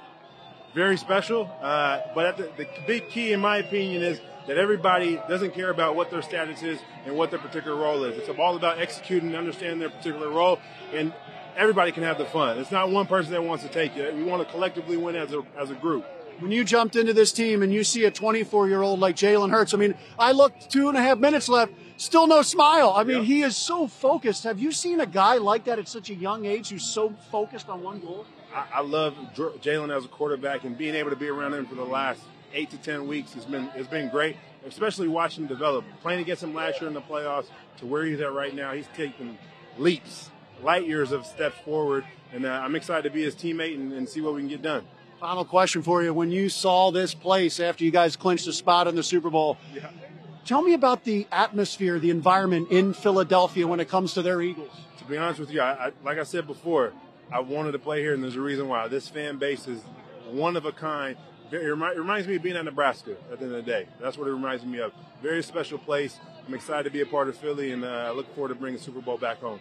very 0.73 0.97
special. 0.97 1.51
Uh, 1.61 2.01
but 2.15 2.27
at 2.27 2.37
the, 2.37 2.51
the 2.57 2.69
big 2.87 3.09
key, 3.09 3.33
in 3.33 3.41
my 3.41 3.57
opinion, 3.57 4.03
is 4.03 4.21
that 4.47 4.57
everybody 4.57 5.17
doesn't 5.29 5.53
care 5.53 5.71
about 5.71 5.97
what 5.97 6.13
their 6.13 6.23
status 6.23 6.63
is 6.63 6.79
and 7.07 7.17
what 7.17 7.31
their 7.31 7.41
particular 7.41 7.77
role 7.77 8.05
is. 8.05 8.17
It's 8.17 8.29
all 8.39 8.57
about 8.57 8.79
executing 8.79 9.31
and 9.31 9.37
understanding 9.37 9.81
their 9.81 9.91
particular 9.91 10.31
role, 10.31 10.61
and 10.95 11.13
everybody 11.57 11.93
can 11.93 12.03
have 12.03 12.19
the 12.19 12.25
fun. 12.25 12.59
It's 12.59 12.71
not 12.71 12.91
one 12.91 13.07
person 13.07 13.33
that 13.33 13.43
wants 13.43 13.65
to 13.65 13.71
take 13.71 13.97
it. 13.97 14.15
We 14.15 14.25
want 14.25 14.47
to 14.47 14.53
collectively 14.53 14.97
win 14.97 15.17
as 15.17 15.33
a 15.33 15.43
as 15.59 15.71
a 15.71 15.75
group. 15.75 16.05
When 16.41 16.51
you 16.51 16.65
jumped 16.65 16.97
into 16.97 17.13
this 17.13 17.33
team 17.33 17.63
and 17.63 17.71
you 17.73 17.85
see 17.85 18.05
a 18.05 18.11
24 18.11 18.69
year 18.69 18.81
old 18.81 18.99
like 18.99 19.15
Jalen 19.15 19.51
Hurts, 19.51 19.75
I 19.75 19.77
mean, 19.77 19.95
I 20.19 20.33
looked 20.33 20.71
two 20.71 20.89
and 20.89 20.97
a 20.97 21.03
half 21.03 21.19
minutes 21.19 21.51
left, 21.51 21.73
still 21.99 22.27
no 22.27 22.41
smile. 22.41 22.95
I 22.97 23.05
mean, 23.05 23.25
he 23.25 23.43
is 23.43 23.57
so 23.57 23.87
focused. 23.87 24.45
Have 24.45 24.59
you 24.59 24.73
seen 24.73 25.01
a 25.01 25.07
guy 25.07 25.37
like 25.37 25.65
that 25.65 25.79
at 25.79 25.87
such 25.87 26.09
a 26.09 26.15
young 26.15 26.47
age 26.47 26.71
who's 26.71 26.85
so 26.85 27.15
focused 27.31 27.69
on 27.69 27.83
one 27.83 28.01
goal? 28.01 28.25
I, 28.55 28.67
I 28.77 28.81
love 28.81 29.15
Jalen 29.35 29.95
as 29.95 30.07
a 30.07 30.09
quarterback 30.09 30.65
and 30.65 30.79
being 30.79 30.95
able 30.95 31.11
to 31.11 31.17
be 31.17 31.29
around 31.29 31.53
him 31.53 31.67
for 31.67 31.75
the 31.75 31.85
last 31.85 32.23
eight 32.55 32.71
to 32.71 32.79
ten 32.79 33.07
weeks 33.07 33.35
has 33.35 33.45
been 33.45 33.67
has 33.69 33.87
been 33.87 34.09
great. 34.09 34.37
Especially 34.67 35.09
watching 35.09 35.45
him 35.45 35.49
develop. 35.49 35.85
Playing 36.03 36.21
against 36.21 36.43
him 36.43 36.55
last 36.55 36.81
year 36.81 36.89
in 36.89 36.95
the 36.95 37.01
playoffs 37.01 37.47
to 37.79 37.87
where 37.87 38.05
he's 38.05 38.21
at 38.21 38.33
right 38.33 38.55
now, 38.55 38.73
he's 38.73 38.89
taking 38.95 39.39
leaps, 39.79 40.30
light 40.63 40.87
years 40.87 41.13
of 41.13 41.27
steps 41.27 41.57
forward, 41.65 42.05
and 42.33 42.45
uh, 42.45 42.49
I'm 42.51 42.75
excited 42.75 43.03
to 43.09 43.11
be 43.11 43.23
his 43.23 43.35
teammate 43.35 43.75
and, 43.75 43.93
and 43.93 44.09
see 44.09 44.21
what 44.21 44.35
we 44.35 44.41
can 44.41 44.49
get 44.49 44.63
done. 44.63 44.85
Final 45.21 45.45
question 45.45 45.83
for 45.83 46.03
you. 46.03 46.15
When 46.15 46.31
you 46.31 46.49
saw 46.49 46.91
this 46.91 47.13
place 47.15 47.61
after 47.61 47.85
you 47.85 47.91
guys 47.91 48.17
clinched 48.17 48.47
a 48.47 48.53
spot 48.53 48.87
in 48.89 48.95
the 48.95 49.03
Super 49.03 49.29
Bowl, 49.31 49.59
Yeah. 49.75 49.91
tell 50.47 50.63
me 50.63 50.73
about 50.75 51.05
the 51.05 51.27
atmosphere, 51.31 51.99
the 51.99 52.11
environment 52.11 52.71
in 52.71 52.95
Philadelphia 52.95 53.67
when 53.67 53.81
it 53.81 53.89
comes 53.89 54.15
to 54.15 54.23
their 54.23 54.41
Eagles. 54.41 54.71
To 54.99 55.05
be 55.05 55.19
honest 55.19 55.41
with 55.41 55.51
you, 55.51 55.61
I, 55.61 55.89
I, 55.89 55.93
like 56.05 56.19
I 56.19 56.23
said 56.23 56.47
before, 56.47 56.93
I 57.33 57.41
wanted 57.41 57.73
to 57.73 57.79
play 57.79 58.01
here, 58.01 58.15
and 58.15 58.23
there's 58.23 58.37
a 58.37 58.41
reason 58.41 58.69
why. 58.69 58.89
This 58.89 59.09
fan 59.09 59.37
base 59.39 59.67
is 59.69 59.83
one 60.31 60.57
of 60.57 60.65
a 60.65 60.73
kind. 60.73 61.17
It, 61.53 61.57
remi- 61.57 61.95
it 61.95 61.99
reminds 61.99 62.27
me 62.29 62.37
of 62.37 62.43
being 62.43 62.57
at 62.57 62.65
Nebraska 62.65 63.17
at 63.33 63.39
the 63.41 63.45
end 63.47 63.55
of 63.55 63.65
the 63.65 63.71
day. 63.71 63.87
That's 64.01 64.17
what 64.17 64.27
it 64.29 64.33
reminds 64.33 64.65
me 64.65 64.79
of. 64.81 64.93
Very 65.23 65.43
special 65.43 65.79
place. 65.79 66.17
I'm 66.47 66.55
excited 66.55 66.85
to 66.85 66.91
be 66.91 67.01
a 67.03 67.07
part 67.07 67.29
of 67.29 67.37
Philly, 67.37 67.73
and 67.73 67.85
uh, 67.85 67.89
I 67.89 68.11
look 68.13 68.33
forward 68.35 68.49
to 68.51 68.55
bringing 68.55 68.79
the 68.79 68.83
Super 68.85 69.01
Bowl 69.01 69.19
back 69.19 69.41
home. 69.41 69.61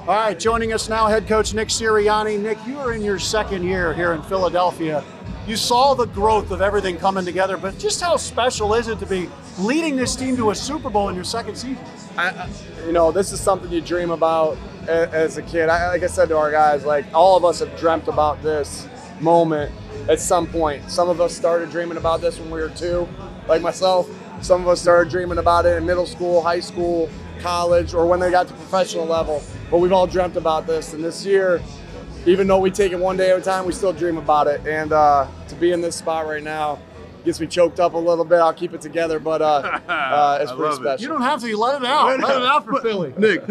All 0.00 0.08
right, 0.08 0.38
joining 0.38 0.74
us 0.74 0.90
now, 0.90 1.06
head 1.06 1.26
coach 1.26 1.54
Nick 1.54 1.68
Sirianni. 1.68 2.38
Nick, 2.38 2.58
you 2.66 2.78
are 2.78 2.92
in 2.92 3.02
your 3.02 3.18
second 3.18 3.62
year 3.62 3.94
here 3.94 4.12
in 4.12 4.20
Philadelphia. 4.22 5.02
You 5.46 5.56
saw 5.56 5.94
the 5.94 6.04
growth 6.04 6.50
of 6.50 6.60
everything 6.60 6.98
coming 6.98 7.24
together, 7.24 7.56
but 7.56 7.78
just 7.78 8.02
how 8.02 8.18
special 8.18 8.74
is 8.74 8.88
it 8.88 8.98
to 8.98 9.06
be 9.06 9.30
leading 9.58 9.96
this 9.96 10.14
team 10.14 10.36
to 10.36 10.50
a 10.50 10.54
Super 10.54 10.90
Bowl 10.90 11.08
in 11.08 11.14
your 11.14 11.24
second 11.24 11.54
season? 11.56 11.82
I, 12.18 12.50
you 12.84 12.92
know, 12.92 13.12
this 13.12 13.32
is 13.32 13.40
something 13.40 13.72
you 13.72 13.80
dream 13.80 14.10
about 14.10 14.58
as 14.86 15.38
a 15.38 15.42
kid. 15.42 15.70
I, 15.70 15.88
like 15.88 16.02
I 16.02 16.06
said 16.06 16.28
to 16.28 16.36
our 16.36 16.50
guys, 16.50 16.84
like 16.84 17.06
all 17.14 17.38
of 17.38 17.44
us 17.46 17.60
have 17.60 17.74
dreamt 17.78 18.06
about 18.06 18.42
this 18.42 18.86
moment 19.20 19.72
at 20.10 20.20
some 20.20 20.46
point. 20.46 20.90
Some 20.90 21.08
of 21.08 21.22
us 21.22 21.34
started 21.34 21.70
dreaming 21.70 21.96
about 21.96 22.20
this 22.20 22.38
when 22.38 22.50
we 22.50 22.60
were 22.60 22.68
two, 22.68 23.08
like 23.48 23.62
myself. 23.62 24.10
Some 24.42 24.60
of 24.60 24.68
us 24.68 24.82
started 24.82 25.10
dreaming 25.10 25.38
about 25.38 25.64
it 25.64 25.78
in 25.78 25.86
middle 25.86 26.04
school, 26.04 26.42
high 26.42 26.60
school, 26.60 27.08
college, 27.48 27.92
or 27.92 28.06
when 28.06 28.18
they 28.20 28.30
got 28.30 28.48
to 28.48 28.54
professional 28.54 29.04
level. 29.04 29.42
But 29.70 29.78
we've 29.78 29.92
all 29.92 30.06
dreamt 30.06 30.36
about 30.36 30.66
this. 30.66 30.94
And 30.94 31.04
this 31.04 31.26
year, 31.26 31.62
even 32.26 32.46
though 32.46 32.58
we 32.58 32.70
take 32.70 32.92
it 32.92 32.98
one 32.98 33.18
day 33.18 33.30
at 33.32 33.38
a 33.38 33.42
time, 33.42 33.66
we 33.66 33.72
still 33.72 33.92
dream 33.92 34.16
about 34.16 34.46
it. 34.46 34.66
And 34.66 34.92
uh, 34.92 35.26
to 35.48 35.54
be 35.56 35.72
in 35.72 35.80
this 35.82 35.94
spot 35.96 36.26
right 36.26 36.42
now 36.42 36.78
gets 37.24 37.40
me 37.40 37.46
choked 37.46 37.80
up 37.80 37.92
a 37.94 37.98
little 37.98 38.24
bit. 38.24 38.36
I'll 38.38 38.52
keep 38.54 38.72
it 38.74 38.80
together, 38.80 39.18
but 39.18 39.42
uh, 39.42 39.44
uh, 39.88 40.38
it's 40.40 40.50
I 40.52 40.56
pretty 40.56 40.70
love 40.70 40.72
it. 40.72 40.82
special. 40.82 41.02
You 41.02 41.08
don't 41.08 41.22
have 41.22 41.40
to. 41.40 41.48
You 41.48 41.58
let 41.58 41.82
it 41.82 41.86
out. 41.86 42.18
Let 42.20 42.36
it 42.36 42.46
out 42.46 42.64
for 42.64 42.80
Philly. 42.80 43.12
Nick, 43.18 43.42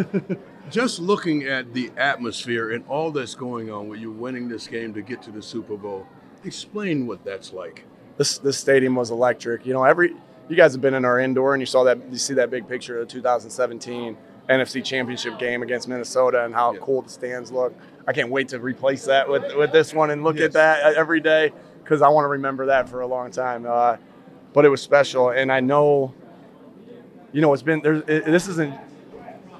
just 0.71 0.99
looking 0.99 1.43
at 1.43 1.73
the 1.73 1.91
atmosphere 1.97 2.71
and 2.71 2.84
all 2.88 3.12
that's 3.12 3.36
going 3.36 3.69
on 3.71 3.88
with 3.89 3.99
you 3.99 4.12
winning 4.12 4.47
this 4.49 4.65
game 4.67 4.93
to 4.95 5.01
get 5.03 5.21
to 5.23 5.32
the 5.32 5.41
Super 5.41 5.77
Bowl, 5.77 6.08
explain 6.43 7.06
what 7.06 7.23
that's 7.23 7.53
like. 7.53 7.86
this 8.17 8.39
this 8.39 8.58
stadium 8.58 8.95
was 8.95 9.12
electric. 9.12 9.65
You 9.67 9.73
know, 9.73 9.84
every 9.84 10.15
you 10.49 10.56
guys 10.56 10.73
have 10.73 10.82
been 10.82 10.93
in 10.93 11.06
our 11.06 11.19
indoor 11.19 11.53
and 11.53 11.62
you 11.62 11.65
saw 11.65 11.84
that 11.86 11.97
you 12.12 12.17
see 12.17 12.34
that 12.36 12.49
big 12.49 12.67
picture 12.67 12.99
of 12.99 13.08
the 13.08 13.13
2017 13.13 14.17
NFC 14.49 14.84
Championship 14.84 15.39
game 15.39 15.63
against 15.63 15.88
Minnesota 15.88 16.43
and 16.43 16.53
how 16.53 16.75
cool 16.77 17.01
the 17.01 17.10
stands 17.10 17.51
look. 17.51 17.73
I 18.06 18.13
can't 18.13 18.29
wait 18.29 18.49
to 18.49 18.60
replace 18.60 19.06
that 19.06 19.29
with 19.29 19.56
with 19.56 19.71
this 19.71 19.93
one 19.93 20.12
and 20.12 20.23
look 20.23 20.39
at 20.39 20.53
that 20.53 20.95
every 20.95 21.21
day 21.21 21.51
because 21.84 22.01
I 22.01 22.10
want 22.10 22.25
to 22.25 22.29
remember 22.29 22.67
that 22.67 22.89
for 22.89 23.01
a 23.01 23.08
long 23.08 23.32
time. 23.32 23.65
Uh, 23.65 23.97
but 24.51 24.65
it 24.65 24.69
was 24.69 24.82
special, 24.82 25.29
and 25.29 25.51
I 25.51 25.62
know, 25.62 26.13
you 27.32 27.41
know, 27.41 27.53
it's 27.53 27.63
been 27.63 27.82
there. 27.82 27.95
It, 27.95 28.25
this 28.25 28.47
isn't 28.49 28.73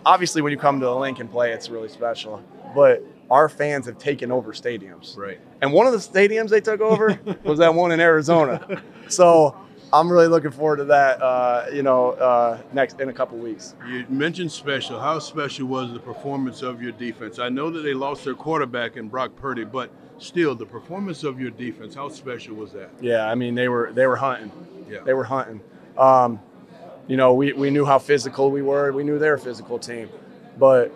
obviously 0.06 0.42
when 0.42 0.52
you 0.52 0.58
come 0.58 0.80
to 0.80 0.86
the 0.86 0.96
Linc 0.96 1.20
and 1.20 1.32
play, 1.32 1.52
it's 1.52 1.70
really 1.70 1.90
special. 1.90 2.44
But 2.76 3.04
our 3.30 3.50
fans 3.50 3.86
have 3.86 3.98
taken 3.98 4.32
over 4.32 4.52
stadiums. 4.54 5.18
Right. 5.18 5.40
And 5.62 5.74
one 5.74 5.88
of 5.88 5.94
the 5.94 6.00
stadiums 6.00 6.50
they 6.50 6.62
took 6.62 6.82
over 6.82 7.20
was 7.44 7.60
that 7.60 7.74
one 7.74 7.92
in 7.92 8.00
Arizona. 8.00 8.82
So 9.08 9.56
I'm 9.94 10.12
really 10.12 10.28
looking 10.28 10.50
forward 10.50 10.78
to 10.78 10.86
that. 10.86 11.22
Uh, 11.22 11.68
you 11.72 11.84
know, 11.84 12.14
uh, 12.14 12.60
next 12.74 13.00
in 13.00 13.10
a 13.10 13.14
couple 13.14 13.38
weeks. 13.38 13.76
You 13.88 14.06
mentioned 14.10 14.52
special. 14.52 15.00
How 15.00 15.20
special 15.20 15.68
was 15.68 15.94
the 15.94 16.00
performance 16.00 16.64
of 16.64 16.82
your 16.82 16.94
defense? 16.94 17.38
I 17.38 17.50
know 17.50 17.70
that 17.70 17.82
they 17.82 17.94
lost 17.94 18.26
their 18.26 18.34
quarterback 18.34 18.98
in 18.98 19.08
Brock 19.08 19.36
Purdy, 19.36 19.66
but 19.66 19.92
still, 20.18 20.56
the 20.56 20.66
performance 20.66 21.24
of 21.24 21.40
your 21.40 21.52
defense, 21.52 21.94
how 21.94 22.10
special 22.10 22.56
was 22.56 22.72
that? 22.72 22.90
Yeah, 23.02 23.30
I 23.30 23.36
mean 23.36 23.54
they 23.54 23.68
were 23.70 23.92
they 23.94 24.08
were 24.08 24.16
hunting. 24.16 24.52
Yeah. 24.90 25.02
They 25.06 25.14
were 25.14 25.24
hunting. 25.24 25.62
Um, 25.96 26.40
you 27.08 27.16
know, 27.16 27.34
we, 27.36 27.54
we 27.54 27.70
knew 27.70 27.86
how 27.86 28.00
physical 28.00 28.50
we 28.50 28.62
were. 28.62 28.92
We 28.92 29.04
knew 29.04 29.20
they 29.20 29.28
were 29.28 29.36
a 29.36 29.40
physical 29.40 29.78
team, 29.78 30.10
but 30.58 30.92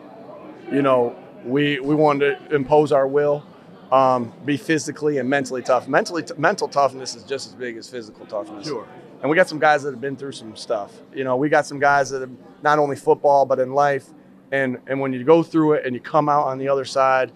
you 0.72 0.82
know, 0.82 1.16
we 1.46 1.80
we 1.80 1.94
wanted 1.94 2.40
to 2.50 2.56
impose 2.56 2.92
our 2.92 3.08
will, 3.08 3.46
um, 3.92 4.34
be 4.46 4.58
physically 4.58 5.18
and 5.18 5.30
mentally 5.30 5.62
tough. 5.62 5.88
Mentally, 5.88 6.24
mental 6.38 6.68
toughness 6.68 7.16
is 7.16 7.24
just 7.24 7.48
as 7.48 7.54
big 7.54 7.78
as 7.78 7.90
physical 7.90 8.26
toughness. 8.26 8.68
Sure. 8.68 8.88
And 9.22 9.30
we 9.30 9.36
got 9.36 9.50
some 9.50 9.60
guys 9.60 9.84
that 9.84 9.92
have 9.92 10.02
been 10.02 10.16
through 10.16 10.34
some 10.34 10.56
stuff. 10.56 10.94
You 11.14 11.24
know, 11.24 11.38
we 11.38 11.50
got 11.50 11.66
some 11.66 11.80
guys 11.80 12.10
that 12.12 12.22
have 12.22 12.32
not 12.62 12.80
only 12.80 12.96
football 12.96 13.46
but 13.46 13.60
in 13.60 13.74
life. 13.74 14.06
And 14.52 14.78
and 14.88 15.00
when 15.00 15.12
you 15.14 15.24
go 15.24 15.44
through 15.44 15.74
it 15.74 15.86
and 15.86 15.94
you 15.94 16.00
come 16.00 16.30
out 16.30 16.48
on 16.48 16.58
the 16.58 16.70
other 16.70 16.86
side, 16.86 17.32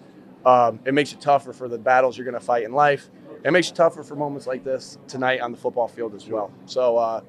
um, 0.46 0.80
it 0.84 0.94
makes 0.94 1.12
you 1.12 1.18
tougher 1.18 1.52
for 1.52 1.68
the 1.68 1.78
battles 1.78 2.16
you're 2.16 2.24
going 2.24 2.38
to 2.38 2.44
fight 2.44 2.64
in 2.64 2.72
life. 2.72 3.10
It 3.44 3.52
makes 3.52 3.68
you 3.68 3.74
tougher 3.74 4.02
for 4.02 4.14
moments 4.14 4.46
like 4.46 4.64
this 4.64 4.98
tonight 5.08 5.40
on 5.40 5.50
the 5.50 5.58
football 5.58 5.88
field 5.88 6.14
as 6.14 6.28
well. 6.28 6.52
So, 6.66 6.96
uh, 6.96 7.22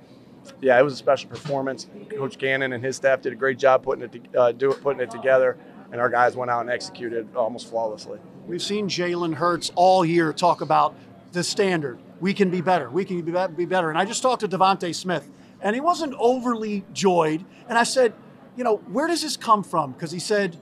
yeah, 0.62 0.77
it 0.79 0.83
was 0.83 0.93
a 0.93 0.97
special 0.97 1.29
performance. 1.29 1.88
Coach 2.12 2.38
Gannon 2.38 2.73
and 2.73 2.83
his 2.83 2.95
staff 2.95 3.21
did 3.21 3.33
a 3.33 3.36
great 3.36 3.57
job 3.57 3.83
putting 3.83 4.03
it 4.03 4.12
to, 4.12 4.39
uh, 4.39 4.51
do 4.51 4.71
it, 4.71 4.81
putting 4.81 5.01
it 5.01 5.09
together, 5.09 5.57
and 5.93 6.01
our 6.01 6.10
guys 6.10 6.36
went 6.36 6.49
out 6.49 6.62
and 6.62 6.71
executed 6.71 7.27
almost 7.36 7.69
flawlessly. 7.69 8.19
We've 8.47 8.63
seen 8.63 8.89
Jalen 8.89 9.36
Hurts 9.36 9.71
all 9.75 10.03
year 10.03 10.34
talk 10.34 10.62
about 10.62 10.95
the 11.34 11.43
standard. 11.43 11.99
We 12.19 12.34
can 12.34 12.49
be 12.49 12.62
better. 12.62 12.89
We 12.89 13.06
can 13.06 13.21
be 13.21 13.32
be- 13.32 13.47
be 13.56 13.65
better. 13.65 13.89
And 13.89 13.97
I 13.97 14.03
just 14.03 14.23
talked 14.23 14.41
to 14.41 14.47
DeVonta 14.47 14.93
Smith, 14.93 15.29
and 15.62 15.75
he 15.75 15.82
wasn't 15.82 16.15
overly 16.17 16.84
joyed. 16.93 17.45
And 17.69 17.77
I 17.77 17.84
said, 17.84 18.13
you 18.58 18.63
know, 18.63 18.77
where 18.77 19.08
does 19.08 19.21
this 19.21 19.38
come 19.38 19.63
from? 19.63 19.91
Because 19.91 20.12
he 20.12 20.17
said, 20.19 20.58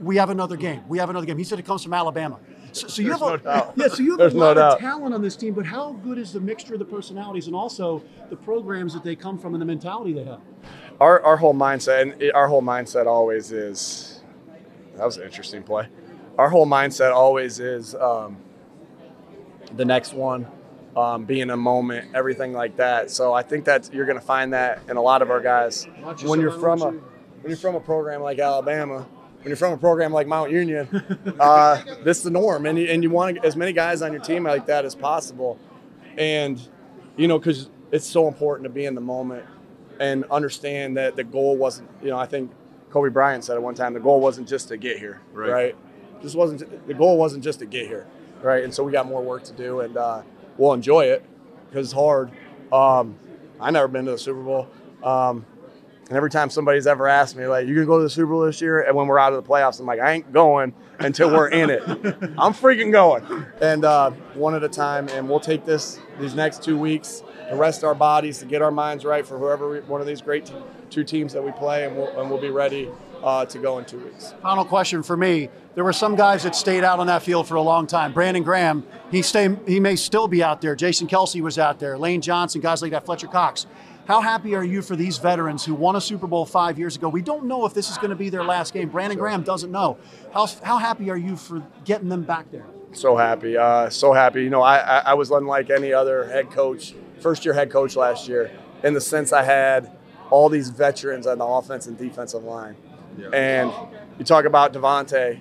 we 0.00 0.16
have 0.16 0.28
another 0.28 0.56
game. 0.56 0.82
We 0.88 0.98
have 0.98 1.08
another 1.08 1.26
game. 1.26 1.38
He 1.38 1.44
said 1.44 1.58
it 1.58 1.64
comes 1.64 1.82
from 1.82 1.94
Alabama. 1.94 2.38
So, 2.72 2.86
so 2.86 3.02
you 3.02 3.12
have 3.12 3.22
a, 3.22 3.26
no 3.30 3.36
doubt. 3.38 3.72
yeah, 3.76 3.88
so 3.88 4.02
you 4.02 4.10
have 4.10 4.18
There's 4.18 4.34
a 4.34 4.36
no 4.36 4.44
lot 4.44 4.54
doubt. 4.54 4.72
of 4.74 4.78
talent 4.80 5.14
on 5.14 5.22
this 5.22 5.36
team, 5.36 5.54
but 5.54 5.64
how 5.64 5.92
good 6.04 6.18
is 6.18 6.34
the 6.34 6.40
mixture 6.40 6.74
of 6.74 6.80
the 6.80 6.84
personalities 6.84 7.46
and 7.46 7.56
also 7.56 8.02
the 8.28 8.36
programs 8.36 8.92
that 8.92 9.02
they 9.04 9.16
come 9.16 9.38
from 9.38 9.54
and 9.54 9.60
the 9.62 9.66
mentality 9.66 10.12
they 10.12 10.24
have? 10.24 10.40
our 11.00 11.22
our 11.22 11.36
whole 11.38 11.54
mindset 11.54 12.02
and 12.02 12.32
our 12.32 12.46
whole 12.46 12.60
mindset 12.62 13.06
always 13.06 13.52
is 13.52 14.09
that 14.96 15.04
was 15.04 15.16
an 15.16 15.24
interesting 15.24 15.62
play. 15.62 15.88
Our 16.38 16.48
whole 16.48 16.66
mindset 16.66 17.12
always 17.12 17.60
is 17.60 17.94
um, 17.94 18.38
the 19.76 19.84
next 19.84 20.14
one, 20.14 20.46
um, 20.96 21.24
being 21.24 21.50
a 21.50 21.56
moment, 21.56 22.14
everything 22.14 22.52
like 22.52 22.76
that. 22.76 23.10
So 23.10 23.32
I 23.32 23.42
think 23.42 23.64
that 23.66 23.92
you're 23.92 24.06
going 24.06 24.18
to 24.18 24.24
find 24.24 24.52
that 24.52 24.80
in 24.88 24.96
a 24.96 25.02
lot 25.02 25.22
of 25.22 25.30
our 25.30 25.40
guys 25.40 25.86
when 26.22 26.40
you're 26.40 26.58
from 26.58 26.82
a 26.82 26.90
when 26.90 27.48
you're 27.48 27.56
from 27.56 27.74
a 27.74 27.80
program 27.80 28.22
like 28.22 28.38
Alabama. 28.38 29.06
When 29.38 29.48
you're 29.48 29.56
from 29.56 29.72
a 29.72 29.78
program 29.78 30.12
like 30.12 30.26
Mount 30.26 30.50
Union, 30.50 30.86
uh, 31.40 31.82
this 32.04 32.18
is 32.18 32.24
the 32.24 32.30
norm, 32.30 32.66
and 32.66 32.78
you, 32.78 32.88
and 32.88 33.02
you 33.02 33.08
want 33.08 33.42
as 33.42 33.56
many 33.56 33.72
guys 33.72 34.02
on 34.02 34.12
your 34.12 34.20
team 34.20 34.44
like 34.44 34.66
that 34.66 34.84
as 34.84 34.94
possible, 34.94 35.58
and 36.18 36.60
you 37.16 37.26
know 37.26 37.38
because 37.38 37.70
it's 37.90 38.06
so 38.06 38.28
important 38.28 38.64
to 38.64 38.70
be 38.70 38.84
in 38.84 38.94
the 38.94 39.00
moment 39.00 39.46
and 39.98 40.24
understand 40.30 40.96
that 40.96 41.14
the 41.14 41.24
goal 41.24 41.56
wasn't, 41.56 41.88
you 42.02 42.08
know, 42.08 42.18
I 42.18 42.26
think 42.26 42.50
Kobe 42.90 43.08
Bryant 43.10 43.44
said 43.44 43.54
at 43.56 43.62
one 43.62 43.74
time, 43.74 43.94
the 43.94 44.00
goal 44.00 44.20
wasn't 44.20 44.48
just 44.48 44.68
to 44.68 44.76
get 44.76 44.98
here, 44.98 45.20
Right. 45.32 45.50
right? 45.50 45.76
Just 46.22 46.34
wasn't 46.36 46.86
the 46.86 46.94
goal 46.94 47.16
wasn't 47.16 47.42
just 47.44 47.60
to 47.60 47.66
get 47.66 47.86
here, 47.86 48.06
right? 48.42 48.62
And 48.64 48.74
so 48.74 48.82
we 48.84 48.92
got 48.92 49.06
more 49.06 49.22
work 49.22 49.42
to 49.44 49.52
do, 49.52 49.80
and 49.80 49.96
uh, 49.96 50.22
we'll 50.58 50.72
enjoy 50.74 51.06
it 51.06 51.24
because 51.70 51.86
it's 51.86 51.94
hard. 51.94 52.30
Um, 52.72 53.16
I 53.58 53.70
never 53.70 53.88
been 53.88 54.04
to 54.04 54.10
the 54.12 54.18
Super 54.18 54.42
Bowl, 54.42 54.68
um, 55.02 55.46
and 56.08 56.16
every 56.16 56.28
time 56.30 56.50
somebody's 56.50 56.86
ever 56.86 57.08
asked 57.08 57.36
me, 57.36 57.46
like, 57.46 57.66
"You 57.66 57.74
gonna 57.74 57.86
go 57.86 57.96
to 57.98 58.02
the 58.04 58.10
Super 58.10 58.32
Bowl 58.32 58.40
this 58.42 58.60
year?" 58.60 58.82
and 58.82 58.94
when 58.94 59.06
we're 59.06 59.18
out 59.18 59.32
of 59.32 59.42
the 59.42 59.48
playoffs, 59.48 59.80
I'm 59.80 59.86
like, 59.86 60.00
"I 60.00 60.12
ain't 60.12 60.30
going 60.32 60.74
until 60.98 61.30
we're 61.30 61.48
in 61.48 61.70
it. 61.70 61.82
I'm 62.38 62.52
freaking 62.52 62.92
going." 62.92 63.24
And 63.62 63.84
uh, 63.86 64.10
one 64.34 64.54
at 64.54 64.62
a 64.62 64.68
time, 64.68 65.08
and 65.08 65.26
we'll 65.28 65.40
take 65.40 65.64
this 65.64 65.98
these 66.18 66.34
next 66.34 66.62
two 66.62 66.76
weeks 66.76 67.22
to 67.48 67.56
rest 67.56 67.82
our 67.82 67.94
bodies, 67.94 68.38
to 68.40 68.44
get 68.44 68.60
our 68.60 68.70
minds 68.70 69.04
right 69.06 69.26
for 69.26 69.38
whoever 69.38 69.70
we, 69.70 69.80
one 69.80 70.00
of 70.02 70.06
these 70.06 70.20
great 70.20 70.44
t- 70.46 70.54
two 70.90 71.04
teams 71.04 71.32
that 71.32 71.42
we 71.42 71.52
play, 71.52 71.86
and 71.86 71.96
we'll, 71.96 72.20
and 72.20 72.30
we'll 72.30 72.40
be 72.40 72.50
ready 72.50 72.88
uh, 73.22 73.44
to 73.46 73.58
go 73.58 73.78
in 73.78 73.84
two 73.84 73.98
weeks. 73.98 74.34
Final 74.42 74.64
question 74.64 75.02
for 75.02 75.16
me. 75.16 75.48
There 75.74 75.84
were 75.84 75.92
some 75.92 76.16
guys 76.16 76.42
that 76.42 76.56
stayed 76.56 76.84
out 76.84 76.98
on 76.98 77.06
that 77.06 77.22
field 77.22 77.46
for 77.46 77.54
a 77.54 77.62
long 77.62 77.86
time. 77.86 78.12
Brandon 78.12 78.42
Graham, 78.42 78.84
he 79.10 79.22
stay, 79.22 79.56
he 79.66 79.80
may 79.80 79.96
still 79.96 80.28
be 80.28 80.42
out 80.42 80.60
there. 80.60 80.74
Jason 80.74 81.06
Kelce 81.06 81.40
was 81.40 81.58
out 81.58 81.78
there. 81.78 81.96
Lane 81.96 82.20
Johnson, 82.20 82.60
guys 82.60 82.82
like 82.82 82.90
that. 82.90 83.06
Fletcher 83.06 83.28
Cox. 83.28 83.66
How 84.06 84.20
happy 84.20 84.56
are 84.56 84.64
you 84.64 84.82
for 84.82 84.96
these 84.96 85.18
veterans 85.18 85.64
who 85.64 85.74
won 85.74 85.94
a 85.94 86.00
Super 86.00 86.26
Bowl 86.26 86.44
five 86.44 86.78
years 86.78 86.96
ago? 86.96 87.08
We 87.08 87.22
don't 87.22 87.44
know 87.44 87.64
if 87.66 87.74
this 87.74 87.90
is 87.90 87.98
going 87.98 88.10
to 88.10 88.16
be 88.16 88.28
their 88.28 88.42
last 88.42 88.72
game. 88.72 88.88
Brandon 88.88 89.16
Graham 89.16 89.42
doesn't 89.42 89.70
know. 89.70 89.98
How, 90.34 90.46
how 90.64 90.78
happy 90.78 91.10
are 91.10 91.16
you 91.16 91.36
for 91.36 91.62
getting 91.84 92.08
them 92.08 92.24
back 92.24 92.50
there? 92.50 92.66
So 92.92 93.16
happy, 93.16 93.56
uh, 93.56 93.88
so 93.88 94.12
happy. 94.12 94.42
You 94.42 94.50
know, 94.50 94.62
I, 94.62 94.78
I, 94.78 94.98
I 94.98 95.14
was 95.14 95.30
unlike 95.30 95.70
any 95.70 95.92
other 95.92 96.24
head 96.24 96.50
coach, 96.50 96.94
first 97.20 97.44
year 97.44 97.54
head 97.54 97.70
coach 97.70 97.94
last 97.94 98.26
year, 98.26 98.50
in 98.82 98.94
the 98.94 99.00
sense 99.00 99.32
I 99.32 99.44
had 99.44 99.92
all 100.30 100.48
these 100.48 100.70
veterans 100.70 101.26
on 101.26 101.38
the 101.38 101.44
offense 101.44 101.86
and 101.86 101.98
defensive 101.98 102.44
line. 102.44 102.76
And 103.32 103.72
you 104.18 104.24
talk 104.24 104.44
about 104.44 104.72
DeVonta, 104.72 105.38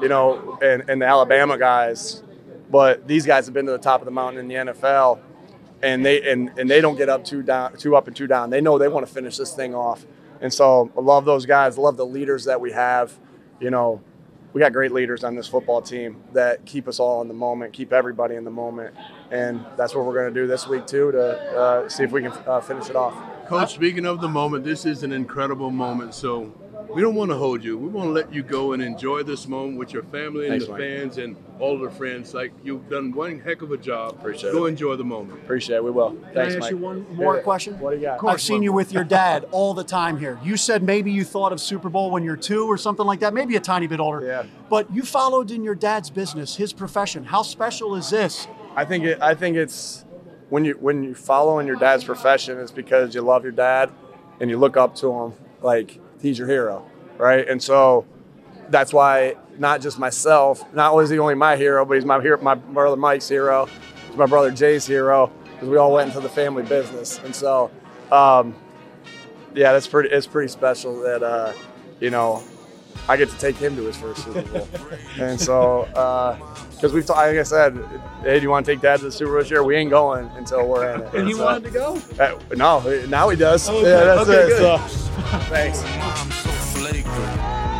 you 0.00 0.08
know, 0.08 0.58
and, 0.62 0.88
and 0.88 1.00
the 1.00 1.06
Alabama 1.06 1.58
guys, 1.58 2.22
but 2.70 3.06
these 3.08 3.26
guys 3.26 3.46
have 3.46 3.54
been 3.54 3.66
to 3.66 3.72
the 3.72 3.78
top 3.78 4.00
of 4.00 4.04
the 4.04 4.10
mountain 4.10 4.40
in 4.40 4.48
the 4.48 4.72
NFL, 4.72 5.20
and 5.82 6.04
they 6.04 6.30
and, 6.30 6.50
and 6.58 6.68
they 6.68 6.80
don't 6.80 6.96
get 6.96 7.08
up 7.08 7.24
two 7.24 7.42
down, 7.42 7.76
two 7.76 7.96
up 7.96 8.06
and 8.06 8.16
two 8.16 8.26
down. 8.26 8.50
They 8.50 8.60
know 8.60 8.78
they 8.78 8.88
want 8.88 9.06
to 9.06 9.12
finish 9.12 9.36
this 9.36 9.54
thing 9.54 9.74
off, 9.74 10.04
and 10.40 10.52
so 10.52 10.90
I 10.96 11.00
love 11.00 11.24
those 11.24 11.46
guys. 11.46 11.78
Love 11.78 11.96
the 11.96 12.06
leaders 12.06 12.44
that 12.44 12.60
we 12.60 12.72
have. 12.72 13.18
You 13.60 13.70
know, 13.70 14.02
we 14.52 14.60
got 14.60 14.72
great 14.72 14.92
leaders 14.92 15.24
on 15.24 15.34
this 15.34 15.46
football 15.46 15.80
team 15.80 16.22
that 16.32 16.64
keep 16.66 16.88
us 16.88 16.98
all 16.98 17.22
in 17.22 17.28
the 17.28 17.34
moment, 17.34 17.72
keep 17.72 17.92
everybody 17.92 18.34
in 18.34 18.44
the 18.44 18.50
moment, 18.50 18.94
and 19.30 19.64
that's 19.76 19.94
what 19.94 20.04
we're 20.04 20.14
going 20.14 20.32
to 20.32 20.40
do 20.40 20.46
this 20.46 20.66
week 20.66 20.86
too 20.86 21.12
to 21.12 21.56
uh, 21.56 21.88
see 21.88 22.02
if 22.02 22.12
we 22.12 22.22
can 22.22 22.32
uh, 22.46 22.60
finish 22.60 22.90
it 22.90 22.96
off. 22.96 23.14
Coach, 23.46 23.74
speaking 23.74 24.06
of 24.06 24.20
the 24.20 24.28
moment, 24.28 24.64
this 24.64 24.84
is 24.84 25.02
an 25.02 25.12
incredible 25.12 25.70
moment. 25.70 26.14
So 26.14 26.52
we 26.92 27.00
don't 27.00 27.14
want 27.14 27.30
to 27.30 27.36
hold 27.36 27.62
you. 27.62 27.78
We 27.78 27.88
want 27.88 28.08
to 28.08 28.12
let 28.12 28.32
you 28.32 28.42
go 28.42 28.72
and 28.72 28.82
enjoy 28.82 29.22
this 29.22 29.46
moment 29.46 29.78
with 29.78 29.92
your 29.92 30.02
family 30.04 30.46
and 30.46 30.52
Thanks, 30.52 30.66
the 30.66 30.72
Mike. 30.72 30.80
fans 30.80 31.18
and 31.18 31.36
all 31.60 31.78
the 31.78 31.90
friends. 31.90 32.34
Like 32.34 32.52
you've 32.64 32.88
done 32.88 33.12
one 33.12 33.38
heck 33.38 33.62
of 33.62 33.70
a 33.70 33.76
job. 33.76 34.16
Appreciate 34.18 34.52
go 34.52 34.64
it. 34.64 34.70
enjoy 34.70 34.96
the 34.96 35.04
moment. 35.04 35.38
Appreciate 35.44 35.76
it. 35.76 35.84
We 35.84 35.90
will. 35.90 36.16
Can 36.32 36.38
I 36.38 36.46
ask 36.46 36.58
Mike. 36.58 36.70
you 36.70 36.78
one 36.78 37.06
more 37.14 37.40
question? 37.42 37.78
What 37.78 37.90
do 37.90 37.96
you 37.98 38.06
got? 38.06 38.24
I've 38.24 38.40
seen 38.40 38.62
you 38.62 38.72
with 38.72 38.92
your 38.92 39.04
dad 39.04 39.46
all 39.52 39.74
the 39.74 39.84
time 39.84 40.18
here. 40.18 40.40
You 40.42 40.56
said 40.56 40.82
maybe 40.82 41.12
you 41.12 41.22
thought 41.22 41.52
of 41.52 41.60
Super 41.60 41.88
Bowl 41.88 42.10
when 42.10 42.24
you're 42.24 42.36
two 42.36 42.66
or 42.66 42.78
something 42.78 43.06
like 43.06 43.20
that, 43.20 43.34
maybe 43.34 43.54
a 43.56 43.60
tiny 43.60 43.86
bit 43.86 44.00
older. 44.00 44.26
Yeah. 44.26 44.44
But 44.68 44.92
you 44.92 45.02
followed 45.02 45.50
in 45.50 45.62
your 45.62 45.74
dad's 45.74 46.10
business, 46.10 46.56
his 46.56 46.72
profession. 46.72 47.24
How 47.24 47.42
special 47.42 47.94
is 47.94 48.10
this? 48.10 48.48
I 48.74 48.84
think 48.84 49.04
it, 49.04 49.20
I 49.22 49.34
think 49.34 49.56
it's 49.56 50.05
when 50.48 50.64
you 50.64 50.74
when 50.74 51.02
you 51.02 51.14
follow 51.14 51.58
in 51.58 51.66
your 51.66 51.76
dad's 51.76 52.04
profession, 52.04 52.58
it's 52.58 52.70
because 52.72 53.14
you 53.14 53.20
love 53.20 53.42
your 53.42 53.52
dad 53.52 53.90
and 54.40 54.50
you 54.50 54.58
look 54.58 54.76
up 54.76 54.94
to 54.96 55.12
him 55.12 55.34
like 55.62 56.00
he's 56.20 56.38
your 56.38 56.48
hero, 56.48 56.88
right? 57.18 57.48
And 57.48 57.62
so 57.62 58.06
that's 58.68 58.92
why 58.92 59.36
not 59.58 59.80
just 59.80 59.98
myself, 59.98 60.64
not 60.74 60.92
only 60.92 61.04
is 61.04 61.10
he 61.10 61.18
only 61.18 61.34
my 61.34 61.56
hero, 61.56 61.84
but 61.84 61.94
he's 61.94 62.04
my 62.04 62.20
hero, 62.20 62.40
my 62.40 62.54
brother 62.54 62.96
Mike's 62.96 63.28
hero, 63.28 63.68
he's 64.08 64.16
my 64.16 64.26
brother 64.26 64.50
Jay's 64.50 64.86
hero, 64.86 65.32
because 65.52 65.68
we 65.68 65.76
all 65.76 65.92
went 65.92 66.08
into 66.08 66.20
the 66.20 66.28
family 66.28 66.62
business, 66.62 67.18
and 67.24 67.34
so 67.34 67.70
um, 68.12 68.54
yeah, 69.54 69.72
that's 69.72 69.86
pretty. 69.86 70.10
It's 70.10 70.26
pretty 70.26 70.48
special 70.48 71.00
that 71.00 71.22
uh, 71.22 71.52
you 71.98 72.10
know 72.10 72.42
I 73.08 73.16
get 73.16 73.28
to 73.30 73.38
take 73.38 73.56
him 73.56 73.76
to 73.76 73.82
his 73.82 73.96
first 73.96 74.24
Super 74.24 74.42
Bowl, 74.42 74.68
and 75.18 75.40
so 75.40 75.86
because 76.72 76.92
we've, 76.92 77.06
ta- 77.06 77.14
like 77.14 77.38
I 77.38 77.42
said, 77.42 77.76
hey, 78.22 78.36
do 78.38 78.42
you 78.42 78.50
want 78.50 78.66
to 78.66 78.72
take 78.72 78.80
Dad 78.82 78.98
to 78.98 79.06
the 79.06 79.12
Super 79.12 79.32
Bowl 79.32 79.40
this 79.40 79.50
year? 79.50 79.62
We 79.62 79.76
ain't 79.76 79.90
going 79.90 80.28
until 80.36 80.66
we're 80.68 80.92
in 80.94 81.00
it. 81.02 81.08
And 81.14 81.26
he 81.28 81.34
so- 81.34 81.44
wanted 81.44 81.64
to 81.64 81.70
go? 81.70 82.00
Uh, 82.18 82.38
no, 82.56 82.80
now 83.06 83.28
he 83.28 83.36
does. 83.36 83.68
Okay, 83.68 83.82
Yeah, 83.82 84.04
that's 84.04 84.28
okay, 84.28 84.42
it. 84.44 84.48
good. 84.48 84.58
So, 84.58 84.78
thanks. 85.48 85.82
I'm 85.84 86.30
so 86.30 86.50
flagrant. 86.50 87.75